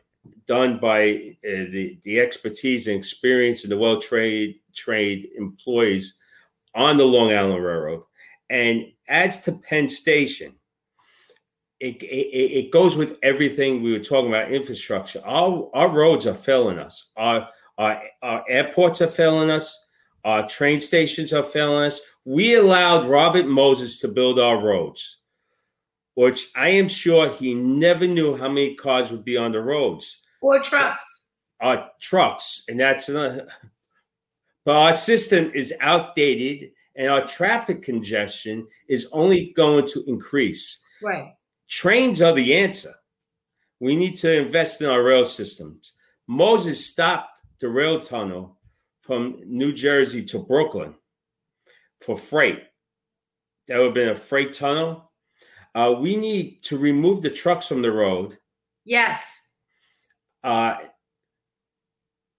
done 0.46 0.78
by 0.78 1.36
uh, 1.44 1.70
the 1.70 1.98
the 2.02 2.20
expertise 2.20 2.86
and 2.86 2.96
experience 2.96 3.64
of 3.64 3.70
the 3.70 3.76
well 3.76 4.00
trained 4.00 4.54
trained 4.74 5.24
employees 5.36 6.16
on 6.74 6.96
the 6.96 7.04
Long 7.04 7.32
Island 7.32 7.64
Railroad. 7.64 8.02
And 8.50 8.92
as 9.08 9.44
to 9.44 9.52
Penn 9.52 9.88
Station, 9.88 10.54
it, 11.80 12.02
it, 12.02 12.66
it 12.66 12.70
goes 12.70 12.96
with 12.96 13.18
everything 13.22 13.82
we 13.82 13.92
were 13.92 13.98
talking 13.98 14.28
about 14.28 14.52
infrastructure. 14.52 15.20
Our, 15.24 15.68
our 15.74 15.90
roads 15.90 16.26
are 16.26 16.34
failing 16.34 16.78
us. 16.78 17.10
Our, 17.16 17.48
our, 17.78 18.02
our 18.22 18.44
airports 18.48 19.02
are 19.02 19.08
failing 19.08 19.50
us. 19.50 19.88
Our 20.24 20.46
train 20.48 20.80
stations 20.80 21.32
are 21.32 21.42
failing 21.42 21.86
us. 21.86 22.00
We 22.24 22.56
allowed 22.56 23.06
Robert 23.06 23.46
Moses 23.46 24.00
to 24.00 24.08
build 24.08 24.38
our 24.38 24.60
roads, 24.60 25.18
which 26.16 26.50
I 26.56 26.70
am 26.70 26.88
sure 26.88 27.28
he 27.28 27.54
never 27.54 28.06
knew 28.06 28.36
how 28.36 28.48
many 28.48 28.74
cars 28.74 29.12
would 29.12 29.24
be 29.24 29.36
on 29.36 29.52
the 29.52 29.60
roads. 29.60 30.22
Or 30.40 30.60
trucks. 30.62 31.04
Our 31.60 31.90
trucks. 32.00 32.64
And 32.68 32.80
that's 32.80 33.08
uh, 33.08 33.12
another. 33.12 33.48
But 34.64 34.74
our 34.74 34.94
system 34.94 35.52
is 35.54 35.72
outdated 35.80 36.72
and 36.96 37.08
our 37.08 37.24
traffic 37.24 37.82
congestion 37.82 38.66
is 38.88 39.08
only 39.12 39.52
going 39.54 39.86
to 39.86 40.02
increase. 40.08 40.84
Right. 41.00 41.34
Trains 41.68 42.20
are 42.20 42.32
the 42.32 42.52
answer. 42.56 42.90
We 43.78 43.94
need 43.94 44.16
to 44.16 44.40
invest 44.40 44.82
in 44.82 44.88
our 44.88 45.04
rail 45.04 45.24
systems. 45.24 45.92
Moses 46.26 46.84
stopped 46.84 47.42
the 47.60 47.68
rail 47.68 48.00
tunnel 48.00 48.58
from 49.02 49.40
New 49.46 49.72
Jersey 49.72 50.24
to 50.24 50.40
Brooklyn 50.40 50.96
for 52.00 52.16
freight. 52.16 52.64
That 53.68 53.78
would 53.78 53.86
have 53.86 53.94
been 53.94 54.08
a 54.08 54.16
freight 54.16 54.52
tunnel. 54.52 55.05
Uh, 55.76 55.92
we 55.92 56.16
need 56.16 56.62
to 56.62 56.78
remove 56.78 57.20
the 57.20 57.28
trucks 57.28 57.68
from 57.68 57.82
the 57.82 57.92
road. 57.92 58.34
Yes. 58.86 59.22
Uh, 60.42 60.76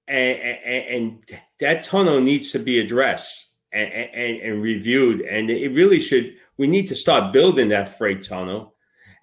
and, 0.07 0.39
and, 0.65 0.85
and 0.95 1.23
that 1.59 1.83
tunnel 1.83 2.19
needs 2.19 2.51
to 2.53 2.59
be 2.59 2.79
addressed 2.79 3.57
and, 3.71 3.93
and, 3.93 4.41
and 4.41 4.61
reviewed. 4.63 5.21
And 5.21 5.51
it 5.51 5.71
really 5.71 5.99
should, 5.99 6.33
we 6.57 6.65
need 6.65 6.87
to 6.87 6.95
start 6.95 7.31
building 7.31 7.69
that 7.69 7.89
freight 7.89 8.23
tunnel 8.23 8.73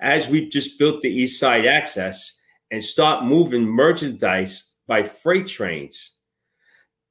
as 0.00 0.28
we 0.28 0.48
just 0.48 0.78
built 0.78 1.00
the 1.00 1.10
East 1.10 1.40
Side 1.40 1.66
Access 1.66 2.40
and 2.70 2.80
start 2.80 3.24
moving 3.24 3.64
merchandise 3.64 4.76
by 4.86 5.02
freight 5.02 5.48
trains. 5.48 6.14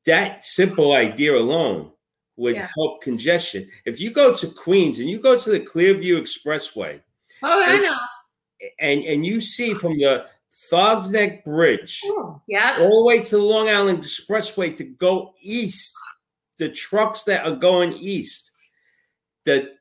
That 0.05 0.45
simple 0.45 0.93
idea 0.93 1.36
alone 1.36 1.91
would 2.36 2.56
yeah. 2.56 2.70
help 2.75 3.02
congestion. 3.02 3.66
If 3.86 4.00
you 4.00 4.12
go 4.12 4.34
to 4.34 4.48
Queens 4.48 5.00
and 5.00 5.10
you 5.10 5.22
go 5.22 5.38
to 5.38 5.50
the 5.50 5.60
Clearview 5.60 6.18
Expressway, 6.20 7.02
oh, 7.44 7.63
I 7.63 7.78
know, 7.78 7.98
and 8.80 9.04
and 9.04 9.25
you 9.25 9.40
see 9.40 9.74
from 9.74 9.98
the 9.98 10.25
Throgs 10.70 11.12
Neck 11.12 11.46
Bridge, 11.46 12.02
oh, 12.06 12.42
yeah, 12.48 12.77
all 12.79 13.01
the 13.01 13.05
way 13.05 13.20
to 13.20 13.38
the 13.38 13.44
Long 13.44 13.70
Island 13.70 14.00
Expressway 14.00 14.75
to 14.77 14.84
go 14.84 15.34
east, 15.42 15.96
the 16.57 16.70
trucks 16.70 17.24
that 17.24 17.46
are 17.46 17.55
going 17.55 17.94
east, 17.94 18.51
the 19.46 19.74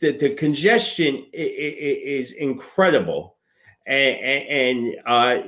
the, 0.00 0.16
the 0.16 0.34
congestion 0.34 1.26
is 1.32 2.32
incredible, 2.32 3.36
and, 3.86 4.16
and 4.16 4.94
uh, 5.06 5.38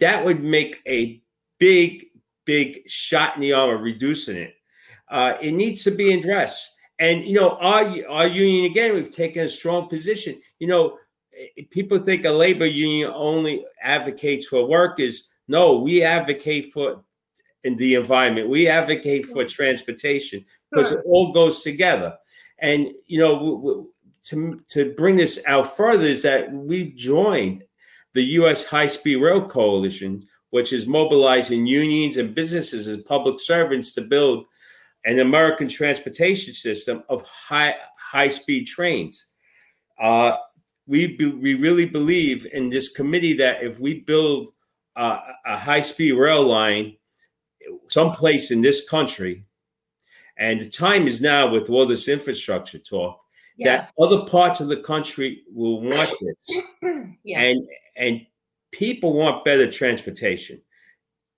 that 0.00 0.24
would 0.24 0.42
make 0.42 0.80
a 0.86 1.22
big, 1.58 2.06
big 2.44 2.78
shot 2.88 3.36
in 3.36 3.42
the 3.42 3.52
arm 3.52 3.74
of 3.74 3.82
reducing 3.82 4.36
it. 4.36 4.54
Uh, 5.12 5.36
it 5.42 5.52
needs 5.52 5.84
to 5.84 5.90
be 5.90 6.14
addressed. 6.14 6.74
And 6.98 7.22
you 7.22 7.34
know, 7.34 7.50
our 7.58 7.84
our 8.08 8.26
union 8.26 8.64
again, 8.64 8.94
we've 8.94 9.10
taken 9.10 9.44
a 9.44 9.48
strong 9.48 9.88
position. 9.88 10.40
You 10.58 10.68
know, 10.68 10.98
people 11.70 11.98
think 11.98 12.24
a 12.24 12.30
labor 12.30 12.66
union 12.66 13.12
only 13.14 13.64
advocates 13.82 14.46
for 14.46 14.66
workers. 14.66 15.28
No, 15.48 15.78
we 15.78 16.02
advocate 16.02 16.72
for 16.72 17.04
in 17.62 17.76
the 17.76 17.94
environment. 17.94 18.48
We 18.48 18.68
advocate 18.68 19.26
for 19.26 19.44
transportation 19.44 20.44
because 20.70 20.88
sure. 20.88 21.00
it 21.00 21.06
all 21.06 21.32
goes 21.32 21.62
together. 21.62 22.16
And 22.58 22.88
you 23.06 23.18
know, 23.18 23.88
to 24.24 24.62
to 24.68 24.94
bring 24.94 25.16
this 25.16 25.44
out 25.46 25.76
further 25.76 26.06
is 26.06 26.22
that 26.22 26.50
we've 26.52 26.96
joined 26.96 27.62
the 28.14 28.24
U.S. 28.40 28.66
High 28.66 28.86
Speed 28.86 29.16
Rail 29.16 29.46
Coalition, 29.46 30.22
which 30.50 30.72
is 30.72 30.86
mobilizing 30.86 31.66
unions 31.66 32.16
and 32.16 32.34
businesses 32.34 32.88
as 32.88 33.02
public 33.02 33.40
servants 33.40 33.94
to 33.94 34.00
build 34.00 34.46
an 35.04 35.18
American 35.18 35.68
transportation 35.68 36.52
system 36.52 37.02
of 37.08 37.22
high 37.22 37.74
high 38.10 38.28
speed 38.28 38.66
trains. 38.66 39.26
Uh, 40.00 40.36
we 40.86 41.16
be, 41.16 41.30
we 41.30 41.54
really 41.54 41.86
believe 41.86 42.46
in 42.52 42.68
this 42.68 42.92
committee 42.92 43.34
that 43.34 43.62
if 43.62 43.80
we 43.80 44.00
build 44.00 44.50
uh, 44.96 45.18
a 45.46 45.56
high 45.56 45.80
speed 45.80 46.12
rail 46.12 46.46
line 46.46 46.96
someplace 47.88 48.50
in 48.50 48.60
this 48.60 48.88
country 48.88 49.44
and 50.36 50.60
the 50.60 50.68
time 50.68 51.06
is 51.06 51.22
now 51.22 51.48
with 51.48 51.70
all 51.70 51.86
this 51.86 52.08
infrastructure 52.08 52.78
talk 52.78 53.22
yes. 53.56 53.86
that 53.86 54.02
other 54.02 54.24
parts 54.26 54.60
of 54.60 54.68
the 54.68 54.76
country 54.76 55.42
will 55.52 55.80
want 55.82 56.10
this. 56.20 56.62
yes. 57.24 57.40
And 57.40 57.68
and 57.96 58.26
people 58.72 59.12
want 59.12 59.44
better 59.44 59.70
transportation. 59.70 60.60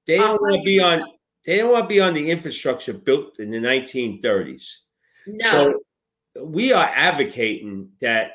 They 0.07 0.19
don't 0.19 0.41
want 0.41 0.57
to 0.57 0.63
be 0.63 0.81
on 0.81 1.03
they 1.45 1.59
don't 1.59 1.73
want 1.73 1.85
to 1.85 1.89
be 1.89 2.01
on 2.01 2.15
the 2.15 2.31
infrastructure 2.31 2.93
built 2.93 3.39
in 3.39 3.51
the 3.51 3.59
1930s. 3.59 4.79
No. 5.27 5.51
So 5.51 6.45
we 6.45 6.73
are 6.73 6.91
advocating 6.95 7.91
that 8.01 8.33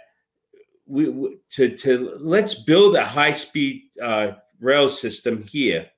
we 0.86 1.38
to 1.50 1.76
to 1.78 2.18
let's 2.20 2.64
build 2.64 2.96
a 2.96 3.06
high 3.06 3.32
speed 3.32 3.84
uh, 4.02 4.32
rail 4.60 4.90
system 4.90 5.44
here. 5.44 5.90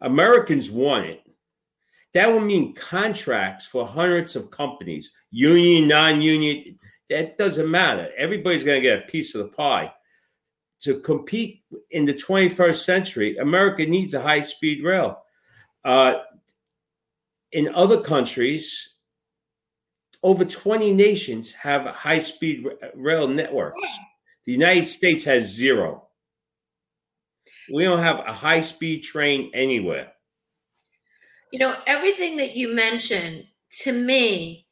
Americans 0.00 0.70
want 0.70 1.06
it. 1.06 1.22
That 2.12 2.32
would 2.32 2.44
mean 2.44 2.74
contracts 2.74 3.66
for 3.66 3.86
hundreds 3.86 4.36
of 4.36 4.50
companies, 4.50 5.12
union, 5.30 5.88
non-union. 5.88 6.78
That 7.10 7.36
doesn't 7.36 7.70
matter. 7.70 8.10
Everybody's 8.16 8.64
going 8.64 8.82
to 8.82 8.88
get 8.88 9.02
a 9.02 9.06
piece 9.06 9.34
of 9.34 9.42
the 9.42 9.48
pie. 9.48 9.92
To 10.80 11.00
compete 11.00 11.62
in 11.90 12.04
the 12.04 12.14
21st 12.14 12.76
century, 12.76 13.36
America 13.38 13.84
needs 13.84 14.14
a 14.14 14.22
high-speed 14.22 14.84
rail. 14.84 15.18
Uh, 15.86 16.22
in 17.52 17.72
other 17.76 18.00
countries, 18.00 18.96
over 20.24 20.44
20 20.44 20.92
nations 20.92 21.52
have 21.52 21.86
high-speed 21.86 22.66
rail 22.96 23.28
networks. 23.28 23.88
The 24.46 24.52
United 24.52 24.88
States 24.88 25.24
has 25.26 25.44
zero. 25.44 26.08
We 27.72 27.84
don't 27.84 28.00
have 28.00 28.18
a 28.26 28.32
high-speed 28.32 29.04
train 29.04 29.52
anywhere. 29.54 30.12
You 31.52 31.60
know, 31.60 31.76
everything 31.86 32.36
that 32.38 32.56
you 32.56 32.74
mentioned 32.74 33.44
to 33.82 33.92
me, 33.92 34.66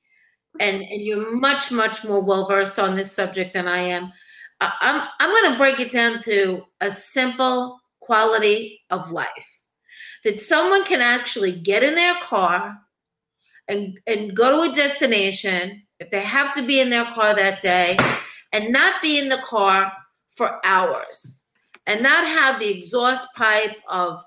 and, 0.59 0.83
and 0.83 1.01
you're 1.01 1.37
much, 1.37 1.71
much 1.71 2.03
more 2.03 2.21
well 2.21 2.49
versed 2.49 2.81
on 2.81 2.97
this 2.97 3.13
subject 3.13 3.55
than 3.55 3.69
I 3.69 3.79
am. 3.79 4.13
I'm, 4.61 5.09
I'm 5.21 5.31
going 5.31 5.53
to 5.53 5.59
break 5.59 5.79
it 5.79 5.93
down 5.93 6.21
to 6.23 6.65
a 6.81 6.91
simple 6.91 7.79
quality 8.01 8.81
of 8.91 9.13
life 9.13 9.54
that 10.25 10.41
someone 10.41 10.85
can 10.85 11.01
actually 11.01 11.53
get 11.53 11.83
in 11.83 11.95
their 11.95 12.15
car 12.23 12.79
and, 13.69 13.99
and 14.07 14.35
go 14.37 14.67
to 14.67 14.73
a 14.73 14.75
destination 14.75 15.83
if 16.01 16.11
they 16.11 16.21
have 16.21 16.55
to 16.55 16.63
be 16.63 16.81
in 16.81 16.91
their 16.91 17.05
car 17.05 17.35
that 17.35 17.61
day 17.63 17.97
and 18.53 18.73
not 18.73 19.01
be 19.03 19.19
in 19.19 19.29
the 19.29 19.39
car 19.39 19.93
for 20.29 20.65
hours 20.65 21.43
and 21.87 22.03
not 22.03 22.27
have 22.27 22.59
the 22.59 22.69
exhaust 22.69 23.27
pipe 23.37 23.77
of 23.89 24.23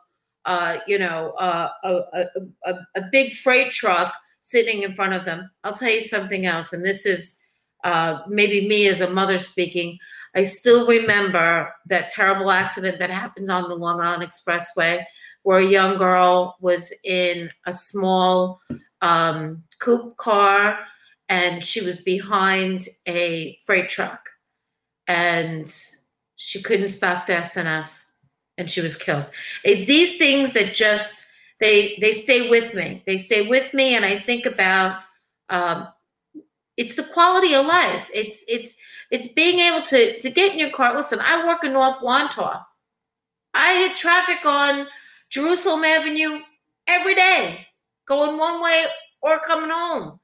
uh, 0.47 0.79
you 0.87 0.97
know, 0.97 1.31
uh, 1.31 1.69
a, 1.83 2.25
a, 2.65 2.75
a, 2.95 3.01
big 3.11 3.33
freight 3.33 3.69
truck 3.69 4.13
sitting 4.39 4.83
in 4.83 4.93
front 4.93 5.11
of 5.11 5.25
them. 5.25 5.51
I'll 5.65 5.73
tell 5.73 5.89
you 5.89 6.01
something 6.01 6.45
else, 6.45 6.71
and 6.71 6.85
this 6.85 7.05
is 7.05 7.37
uh, 7.83 8.19
maybe 8.29 8.65
me 8.65 8.87
as 8.87 9.01
a 9.01 9.09
mother 9.09 9.39
speaking. 9.39 9.97
I 10.35 10.43
still 10.43 10.87
remember 10.87 11.73
that 11.87 12.09
terrible 12.11 12.49
accident 12.49 12.97
that 12.99 13.09
happened 13.09 13.51
on 13.51 13.67
the 13.67 13.75
Long 13.75 13.99
Island 13.99 14.23
Expressway, 14.23 15.03
where 15.47 15.59
a 15.59 15.65
young 15.65 15.97
girl 15.97 16.57
was 16.59 16.91
in 17.05 17.49
a 17.65 17.71
small 17.71 18.59
um, 19.01 19.63
coupe 19.79 20.17
car, 20.17 20.77
and 21.29 21.63
she 21.63 21.79
was 21.79 22.01
behind 22.01 22.85
a 23.07 23.57
freight 23.65 23.87
truck, 23.87 24.27
and 25.07 25.73
she 26.35 26.61
couldn't 26.61 26.89
stop 26.89 27.25
fast 27.27 27.55
enough, 27.55 28.03
and 28.57 28.69
she 28.69 28.81
was 28.81 28.97
killed. 28.97 29.31
It's 29.63 29.87
these 29.87 30.17
things 30.17 30.51
that 30.51 30.75
just 30.75 31.23
they 31.61 31.97
they 32.01 32.11
stay 32.11 32.49
with 32.49 32.73
me. 32.73 33.01
They 33.05 33.17
stay 33.17 33.47
with 33.47 33.73
me, 33.73 33.95
and 33.95 34.03
I 34.03 34.19
think 34.19 34.45
about. 34.45 34.99
Um, 35.49 35.87
it's 36.75 36.97
the 36.97 37.05
quality 37.05 37.53
of 37.53 37.65
life. 37.65 38.05
It's 38.13 38.43
it's 38.49 38.75
it's 39.11 39.29
being 39.29 39.59
able 39.59 39.85
to 39.87 40.19
to 40.19 40.29
get 40.29 40.51
in 40.51 40.59
your 40.59 40.71
car. 40.71 40.93
Listen, 40.93 41.21
I 41.21 41.47
work 41.47 41.63
in 41.63 41.71
North 41.71 41.99
Wantagh. 41.99 42.65
I 43.53 43.75
hit 43.75 43.95
traffic 43.95 44.45
on 44.45 44.87
Jerusalem 45.29 45.83
Avenue 45.83 46.39
every 46.87 47.15
day, 47.15 47.67
going 48.05 48.37
one 48.37 48.61
way 48.61 48.85
or 49.21 49.39
coming 49.39 49.69
home. 49.69 50.19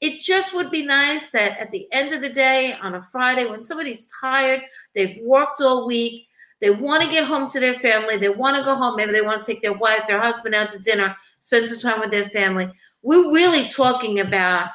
It 0.00 0.20
just 0.20 0.54
would 0.54 0.70
be 0.70 0.84
nice 0.84 1.30
that 1.30 1.58
at 1.58 1.70
the 1.70 1.86
end 1.90 2.12
of 2.12 2.20
the 2.20 2.28
day, 2.28 2.76
on 2.82 2.94
a 2.94 3.02
Friday, 3.10 3.46
when 3.46 3.64
somebody's 3.64 4.06
tired, 4.20 4.60
they've 4.94 5.18
worked 5.22 5.60
all 5.62 5.86
week, 5.86 6.28
they 6.60 6.70
want 6.70 7.02
to 7.02 7.10
get 7.10 7.24
home 7.24 7.50
to 7.50 7.60
their 7.60 7.78
family, 7.80 8.16
they 8.16 8.28
want 8.28 8.56
to 8.56 8.64
go 8.64 8.74
home, 8.74 8.96
maybe 8.96 9.12
they 9.12 9.22
want 9.22 9.42
to 9.42 9.52
take 9.52 9.62
their 9.62 9.72
wife, 9.72 10.06
their 10.06 10.20
husband 10.20 10.54
out 10.54 10.70
to 10.70 10.78
dinner, 10.78 11.16
spend 11.40 11.68
some 11.68 11.78
time 11.78 12.00
with 12.00 12.10
their 12.10 12.28
family. 12.28 12.70
We're 13.02 13.32
really 13.32 13.68
talking 13.68 14.20
about 14.20 14.70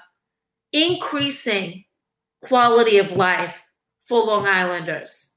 increasing 0.72 1.86
quality 2.42 2.98
of 2.98 3.12
life 3.12 3.62
for 4.06 4.26
Long 4.26 4.48
Islanders. 4.48 5.36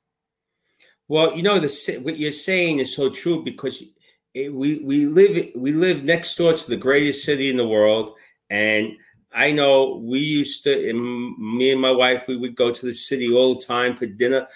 Well, 1.09 1.37
you 1.37 1.43
know, 1.43 1.59
the 1.59 2.01
what 2.03 2.19
you're 2.19 2.33
saying 2.33 2.79
is 2.79 2.95
so 2.95 3.11
true 3.11 3.45
because 3.45 3.85
it, 4.35 4.53
we 4.53 4.81
we 4.85 5.07
live 5.07 5.51
we 5.55 5.73
live 5.73 6.05
next 6.05 6.37
door 6.37 6.53
to 6.53 6.69
the 6.69 6.77
greatest 6.77 7.25
city 7.25 7.51
in 7.51 7.57
the 7.57 7.67
world, 7.67 8.15
and 8.51 8.93
I 9.33 9.53
know 9.53 9.97
we 10.03 10.19
used 10.19 10.65
to. 10.65 10.91
And 10.91 11.39
me 11.39 11.73
and 11.73 11.81
my 11.81 11.93
wife, 11.93 12.29
we 12.29 12.37
would 12.37 12.57
go 12.57 12.73
to 12.73 12.87
the 12.87 12.93
city 12.93 13.33
all 13.33 13.55
the 13.55 13.65
time 13.65 13.95
for 13.95 14.07
dinner. 14.07 14.47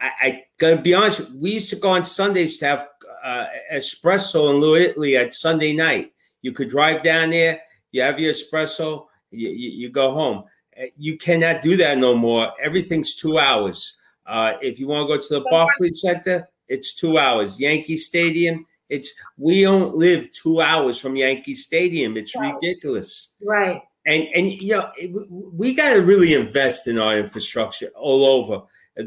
I, 0.00 0.10
I 0.20 0.44
gotta 0.58 0.80
be 0.80 0.94
honest, 0.94 1.32
we 1.34 1.52
used 1.52 1.70
to 1.70 1.76
go 1.76 1.90
on 1.90 2.04
Sundays 2.04 2.58
to 2.58 2.66
have 2.66 2.88
uh, 3.24 3.46
espresso 3.72 4.50
in 4.50 4.60
Little 4.60 4.76
Italy 4.76 5.16
at 5.16 5.32
Sunday 5.32 5.74
night. 5.74 6.12
You 6.42 6.52
could 6.52 6.68
drive 6.68 7.02
down 7.02 7.30
there, 7.30 7.60
you 7.92 8.02
have 8.02 8.18
your 8.18 8.32
espresso, 8.32 9.06
you, 9.30 9.48
you, 9.48 9.70
you 9.70 9.90
go 9.90 10.12
home. 10.12 10.44
Uh, 10.78 10.86
you 10.96 11.16
cannot 11.16 11.62
do 11.62 11.76
that 11.76 11.98
no 11.98 12.14
more. 12.14 12.52
Everything's 12.60 13.14
two 13.14 13.38
hours. 13.38 14.00
Uh, 14.26 14.54
if 14.60 14.80
you 14.80 14.88
want 14.88 15.08
to 15.08 15.14
go 15.14 15.20
to 15.20 15.34
the 15.34 15.46
Barclays 15.50 16.00
Center, 16.00 16.46
it's 16.68 16.94
two 16.94 17.18
hours. 17.18 17.60
Yankee 17.60 17.96
Stadium, 17.96 18.66
it's 18.92 19.10
we 19.38 19.62
don't 19.62 19.94
live 19.94 20.30
two 20.32 20.60
hours 20.60 21.00
from 21.00 21.16
Yankee 21.16 21.54
Stadium. 21.54 22.18
It's 22.18 22.36
right. 22.36 22.54
ridiculous. 22.54 23.34
Right. 23.42 23.80
And 24.06 24.28
and 24.34 24.50
you 24.50 24.76
know 24.76 24.90
we 25.30 25.74
got 25.74 25.94
to 25.94 26.02
really 26.02 26.34
invest 26.34 26.86
in 26.86 26.98
our 26.98 27.16
infrastructure 27.18 27.88
all 27.96 28.24
over. 28.24 28.62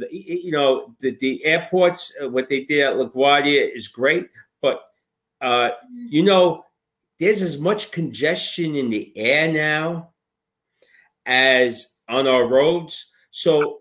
You 0.10 0.52
know 0.52 0.95
the 1.00 1.15
the 1.19 1.45
airports, 1.45 2.17
uh, 2.21 2.30
what 2.30 2.48
they 2.48 2.63
did 2.63 2.82
at 2.82 2.95
LaGuardia 2.95 3.76
is 3.76 3.88
great, 3.88 4.28
but 4.62 4.82
uh, 5.41 5.69
you 6.10 6.24
know 6.24 6.65
there's 7.19 7.43
as 7.43 7.60
much 7.60 7.91
congestion 7.91 8.74
in 8.74 8.89
the 8.89 9.15
air 9.15 9.52
now 9.52 10.10
as 11.28 12.00
on 12.10 12.28
our 12.28 12.48
roads. 12.48 13.12
So 13.30 13.80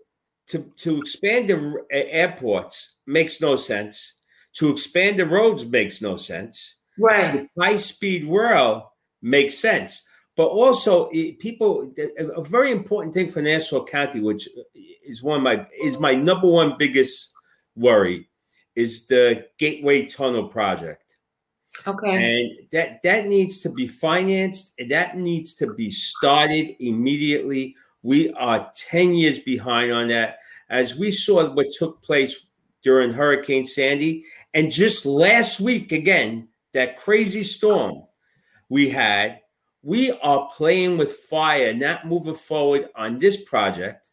to, 0.49 0.71
to 0.77 0.99
expand 0.99 1.49
the 1.49 1.83
airports 1.89 2.97
makes 3.07 3.41
no 3.41 3.55
sense. 3.55 4.19
To 4.55 4.69
expand 4.71 5.19
the 5.19 5.25
roads 5.25 5.65
makes 5.65 6.01
no 6.01 6.15
sense. 6.15 6.77
Right. 6.97 7.47
High 7.59 7.75
speed 7.75 8.25
rail 8.25 8.93
makes 9.21 9.57
sense. 9.57 10.07
But 10.35 10.47
also, 10.47 11.09
people, 11.39 11.93
a 12.17 12.43
very 12.43 12.71
important 12.71 13.13
thing 13.13 13.29
for 13.29 13.41
Nassau 13.41 13.85
County, 13.85 14.19
which 14.19 14.47
uh, 14.57 14.63
is 15.05 15.23
one 15.23 15.37
of 15.37 15.43
my 15.43 15.65
is 15.81 15.97
my 15.99 16.13
number 16.13 16.47
one 16.47 16.75
biggest 16.77 17.33
worry, 17.75 18.27
is 18.75 19.07
the 19.07 19.47
Gateway 19.57 20.05
Tunnel 20.05 20.49
project. 20.49 21.15
Okay. 21.87 22.09
And 22.09 22.69
that 22.71 23.01
that 23.03 23.27
needs 23.27 23.61
to 23.61 23.69
be 23.69 23.87
financed. 23.87 24.73
And 24.77 24.91
that 24.91 25.17
needs 25.17 25.55
to 25.55 25.73
be 25.73 25.89
started 25.89 26.75
immediately. 26.79 27.75
We 28.01 28.31
are 28.33 28.69
10 28.75 29.13
years 29.13 29.39
behind 29.39 29.91
on 29.91 30.09
that. 30.09 30.37
As 30.69 30.97
we 30.97 31.11
saw 31.11 31.49
what 31.53 31.67
took 31.71 32.01
place 32.01 32.45
during 32.85 33.11
Hurricane 33.11 33.65
Sandy. 33.65 34.23
And 34.53 34.71
just 34.71 35.07
last 35.07 35.59
week, 35.59 35.91
again, 35.91 36.47
that 36.73 36.95
crazy 36.95 37.41
storm 37.41 38.03
we 38.69 38.91
had, 38.91 39.41
we 39.81 40.11
are 40.21 40.47
playing 40.55 40.97
with 40.97 41.11
fire, 41.11 41.73
not 41.73 42.05
moving 42.05 42.35
forward 42.35 42.89
on 42.95 43.17
this 43.17 43.43
project, 43.43 44.11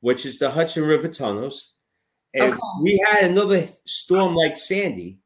which 0.00 0.24
is 0.24 0.38
the 0.38 0.48
Hudson 0.48 0.84
River 0.84 1.08
tunnels. 1.08 1.74
And 2.34 2.44
okay. 2.44 2.52
if 2.52 2.82
we 2.82 3.04
had 3.10 3.30
another 3.30 3.60
storm 3.62 4.34
like 4.36 4.56
Sandy, 4.56 5.18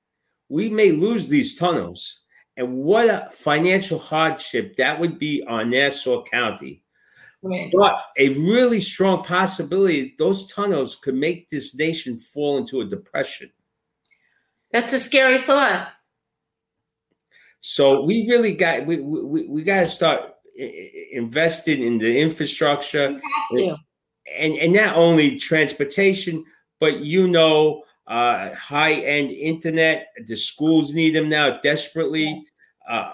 we 0.49 0.71
may 0.71 0.91
lose 0.91 1.29
these 1.29 1.59
tunnels. 1.59 2.23
And 2.57 2.75
what 2.79 3.09
a 3.09 3.29
financial 3.31 3.99
hardship 3.99 4.77
that 4.77 4.99
would 4.99 5.19
be 5.19 5.45
on 5.47 5.71
Nassau 5.71 6.25
County. 6.25 6.83
Right. 7.43 7.73
But 7.73 8.01
a 8.17 8.31
really 8.31 8.81
strong 8.81 9.23
possibility 9.23 10.15
those 10.19 10.51
tunnels 10.53 10.97
could 10.97 11.15
make 11.15 11.49
this 11.49 11.79
nation 11.79 12.19
fall 12.19 12.59
into 12.59 12.81
a 12.81 12.85
depression. 12.85 13.51
That's 14.73 14.93
a 14.93 14.99
scary 14.99 15.39
thought. 15.39 15.89
So 17.61 18.03
we 18.03 18.27
really 18.29 18.55
got 18.55 18.87
we 18.87 19.01
we, 19.01 19.49
we 19.49 19.63
got 19.63 19.85
to 19.85 19.91
start 19.91 20.35
investing 21.13 21.83
in 21.83 21.99
the 21.99 22.21
infrastructure 22.21 23.17
and 23.53 24.57
and 24.57 24.73
not 24.73 24.97
only 24.97 25.39
transportation 25.39 26.45
but 26.81 27.01
you 27.01 27.29
know 27.29 27.83
uh, 28.09 28.55
high 28.55 28.95
end 28.95 29.31
internet. 29.31 30.09
The 30.27 30.37
schools 30.37 30.95
need 30.95 31.15
them 31.15 31.29
now 31.29 31.61
desperately. 31.61 32.43
Uh, 32.89 33.13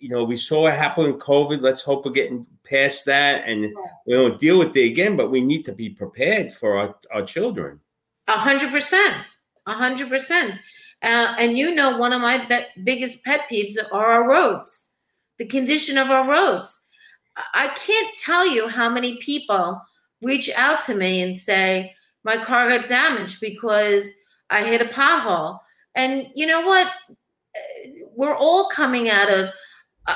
you 0.00 0.08
know, 0.08 0.24
we 0.24 0.36
saw 0.36 0.62
what 0.62 0.74
happened 0.74 1.08
in 1.08 1.18
COVID. 1.18 1.60
Let's 1.60 1.82
hope 1.82 2.04
we're 2.04 2.12
getting 2.12 2.46
past 2.68 3.06
that 3.06 3.44
and 3.46 3.74
we 4.06 4.14
don't 4.14 4.38
deal 4.38 4.58
with 4.58 4.76
it 4.76 4.86
again. 4.86 5.16
But 5.16 5.30
we 5.30 5.40
need 5.40 5.64
to 5.64 5.72
be 5.72 5.90
prepared 5.90 6.52
for 6.52 6.78
our, 6.78 6.96
our 7.12 7.24
children. 7.24 7.80
A 8.28 8.38
hundred 8.38 8.70
percent. 8.70 9.26
A 9.66 9.74
hundred 9.74 10.08
percent. 10.08 10.58
Uh, 11.02 11.34
and 11.38 11.56
you 11.56 11.74
know, 11.74 11.96
one 11.96 12.12
of 12.12 12.20
my 12.20 12.44
be- 12.46 12.82
biggest 12.82 13.22
pet 13.24 13.42
peeves 13.50 13.76
are 13.92 14.06
our 14.06 14.28
roads, 14.28 14.90
the 15.38 15.46
condition 15.46 15.96
of 15.96 16.10
our 16.10 16.28
roads. 16.28 16.80
I 17.54 17.68
can't 17.68 18.16
tell 18.18 18.46
you 18.46 18.68
how 18.68 18.90
many 18.90 19.18
people 19.18 19.80
reach 20.20 20.50
out 20.56 20.84
to 20.86 20.94
me 20.94 21.22
and 21.22 21.36
say, 21.36 21.94
my 22.24 22.36
car 22.36 22.68
got 22.68 22.88
damaged 22.88 23.40
because 23.40 24.10
I 24.50 24.64
hit 24.64 24.80
a 24.80 24.86
pothole. 24.86 25.60
And 25.94 26.28
you 26.34 26.46
know 26.46 26.62
what? 26.62 26.92
We're 28.16 28.36
all 28.36 28.68
coming 28.68 29.08
out 29.08 29.30
of 29.30 29.50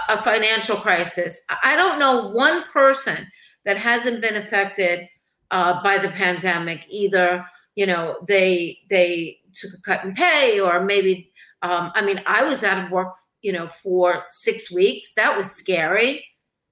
a 0.08 0.16
financial 0.18 0.76
crisis. 0.76 1.40
I 1.62 1.76
don't 1.76 1.98
know 1.98 2.28
one 2.28 2.62
person 2.64 3.26
that 3.64 3.76
hasn't 3.76 4.20
been 4.20 4.36
affected 4.36 5.08
uh, 5.50 5.82
by 5.82 5.98
the 5.98 6.08
pandemic. 6.08 6.84
Either 6.88 7.44
you 7.74 7.86
know 7.86 8.18
they 8.26 8.78
they 8.90 9.38
took 9.54 9.70
a 9.74 9.82
cut 9.82 10.04
in 10.04 10.14
pay, 10.14 10.60
or 10.60 10.84
maybe 10.84 11.30
um, 11.62 11.92
I 11.94 12.02
mean 12.02 12.22
I 12.26 12.44
was 12.44 12.64
out 12.64 12.82
of 12.82 12.90
work 12.90 13.14
you 13.42 13.52
know 13.52 13.68
for 13.68 14.24
six 14.30 14.70
weeks. 14.70 15.14
That 15.14 15.36
was 15.36 15.50
scary. 15.50 16.24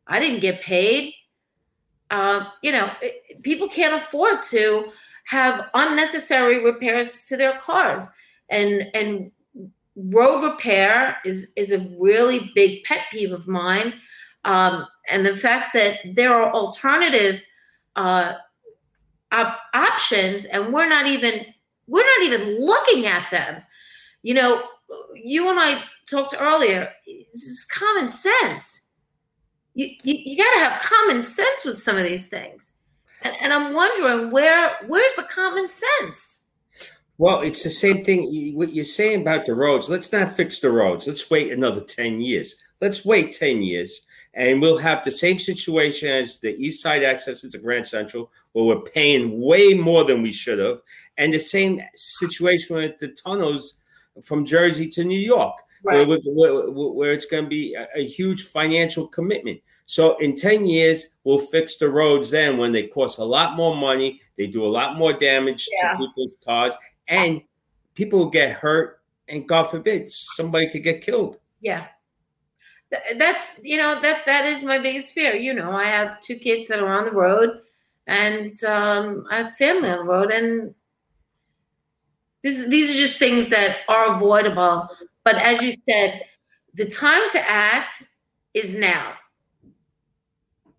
I 0.06 0.18
didn't 0.18 0.40
get 0.40 0.62
paid. 0.62 1.14
Uh, 2.10 2.46
you 2.62 2.72
know, 2.72 2.90
it, 3.00 3.42
people 3.42 3.68
can't 3.68 3.94
afford 3.94 4.38
to 4.50 4.90
have 5.26 5.66
unnecessary 5.74 6.64
repairs 6.64 7.26
to 7.28 7.36
their 7.36 7.58
cars 7.60 8.02
and 8.48 8.90
and 8.94 9.30
road 9.96 10.42
repair 10.42 11.18
is 11.24 11.48
is 11.56 11.72
a 11.72 11.86
really 11.98 12.50
big 12.54 12.84
pet 12.84 13.06
peeve 13.10 13.32
of 13.32 13.48
mine. 13.48 13.94
Um, 14.44 14.86
and 15.10 15.26
the 15.26 15.36
fact 15.36 15.74
that 15.74 15.98
there 16.14 16.34
are 16.34 16.52
alternative 16.52 17.42
uh, 17.96 18.34
op- 19.32 19.58
options 19.74 20.46
and 20.46 20.72
we're 20.72 20.88
not 20.88 21.06
even 21.06 21.44
we're 21.86 22.06
not 22.06 22.26
even 22.26 22.64
looking 22.64 23.06
at 23.06 23.30
them. 23.30 23.62
You 24.22 24.34
know 24.34 24.62
you 25.14 25.48
and 25.48 25.60
i 25.60 25.82
talked 26.08 26.34
earlier 26.38 26.92
is 27.06 27.66
common 27.70 28.10
sense. 28.10 28.80
You, 29.74 29.86
you, 30.02 30.14
you 30.14 30.36
got 30.36 30.52
to 30.54 30.64
have 30.64 30.82
common 30.82 31.22
sense 31.22 31.64
with 31.64 31.80
some 31.80 31.96
of 31.96 32.02
these 32.02 32.26
things. 32.26 32.72
And, 33.22 33.34
and 33.40 33.52
I'm 33.52 33.72
wondering 33.72 34.30
where 34.30 34.76
where's 34.86 35.14
the 35.14 35.22
common 35.24 35.68
sense? 35.70 36.39
Well, 37.20 37.42
it's 37.42 37.64
the 37.64 37.70
same 37.70 38.02
thing. 38.02 38.54
What 38.54 38.72
you're 38.72 38.86
saying 38.86 39.20
about 39.20 39.44
the 39.44 39.52
roads. 39.52 39.90
Let's 39.90 40.10
not 40.10 40.32
fix 40.32 40.58
the 40.58 40.70
roads. 40.70 41.06
Let's 41.06 41.30
wait 41.30 41.52
another 41.52 41.82
10 41.82 42.18
years. 42.18 42.56
Let's 42.80 43.04
wait 43.04 43.32
10 43.32 43.60
years 43.60 44.06
and 44.32 44.62
we'll 44.62 44.78
have 44.78 45.04
the 45.04 45.10
same 45.10 45.38
situation 45.38 46.08
as 46.08 46.40
the 46.40 46.56
East 46.56 46.82
Side 46.82 47.02
access 47.02 47.42
to 47.42 47.58
Grand 47.58 47.86
Central, 47.86 48.30
where 48.52 48.64
we're 48.64 48.80
paying 48.80 49.42
way 49.42 49.74
more 49.74 50.04
than 50.04 50.22
we 50.22 50.32
should 50.32 50.58
have, 50.58 50.80
and 51.18 51.34
the 51.34 51.38
same 51.38 51.82
situation 51.94 52.76
with 52.76 52.98
the 53.00 53.08
tunnels 53.08 53.80
from 54.22 54.46
Jersey 54.46 54.88
to 54.88 55.04
New 55.04 55.18
York. 55.18 55.56
right. 55.84 56.08
where, 56.08 56.20
where, 56.24 56.70
where, 56.70 57.12
it's 57.12 57.26
going 57.26 57.44
to 57.44 57.50
be 57.50 57.74
a, 57.74 57.86
a, 57.96 58.06
huge 58.06 58.44
financial 58.44 59.08
commitment. 59.08 59.60
So 59.84 60.16
in 60.18 60.34
10 60.36 60.64
years, 60.66 61.16
we'll 61.24 61.38
fix 61.38 61.76
the 61.76 61.88
roads 61.88 62.30
then 62.30 62.56
when 62.56 62.72
they 62.72 62.86
cost 62.86 63.18
a 63.18 63.24
lot 63.24 63.56
more 63.56 63.76
money, 63.76 64.20
they 64.38 64.46
do 64.46 64.64
a 64.64 64.68
lot 64.68 64.96
more 64.96 65.12
damage 65.12 65.66
yeah. 65.82 65.92
to 65.92 65.98
people's 65.98 66.36
cars, 66.44 66.76
and 67.10 67.42
people 67.94 68.30
get 68.30 68.52
hurt, 68.52 69.00
and 69.28 69.46
God 69.46 69.64
forbid, 69.64 70.10
somebody 70.10 70.68
could 70.68 70.82
get 70.82 71.02
killed. 71.02 71.36
Yeah. 71.60 71.86
That's 73.16 73.60
you 73.62 73.76
know 73.76 74.00
that 74.00 74.26
that 74.26 74.46
is 74.46 74.64
my 74.64 74.78
biggest 74.78 75.14
fear. 75.14 75.36
You 75.36 75.54
know, 75.54 75.70
I 75.70 75.86
have 75.86 76.20
two 76.20 76.36
kids 76.36 76.66
that 76.68 76.80
are 76.80 76.92
on 76.92 77.04
the 77.04 77.12
road, 77.12 77.60
and 78.06 78.52
um, 78.64 79.26
I 79.30 79.36
have 79.36 79.54
family 79.54 79.90
on 79.90 79.98
the 79.98 80.12
road, 80.12 80.32
and 80.32 80.74
this, 82.42 82.68
these 82.68 82.90
are 82.90 82.98
just 82.98 83.18
things 83.18 83.48
that 83.50 83.78
are 83.88 84.16
avoidable. 84.16 84.88
But 85.24 85.36
as 85.36 85.62
you 85.62 85.74
said, 85.88 86.22
the 86.74 86.86
time 86.86 87.22
to 87.32 87.48
act 87.48 88.02
is 88.54 88.74
now. 88.74 89.14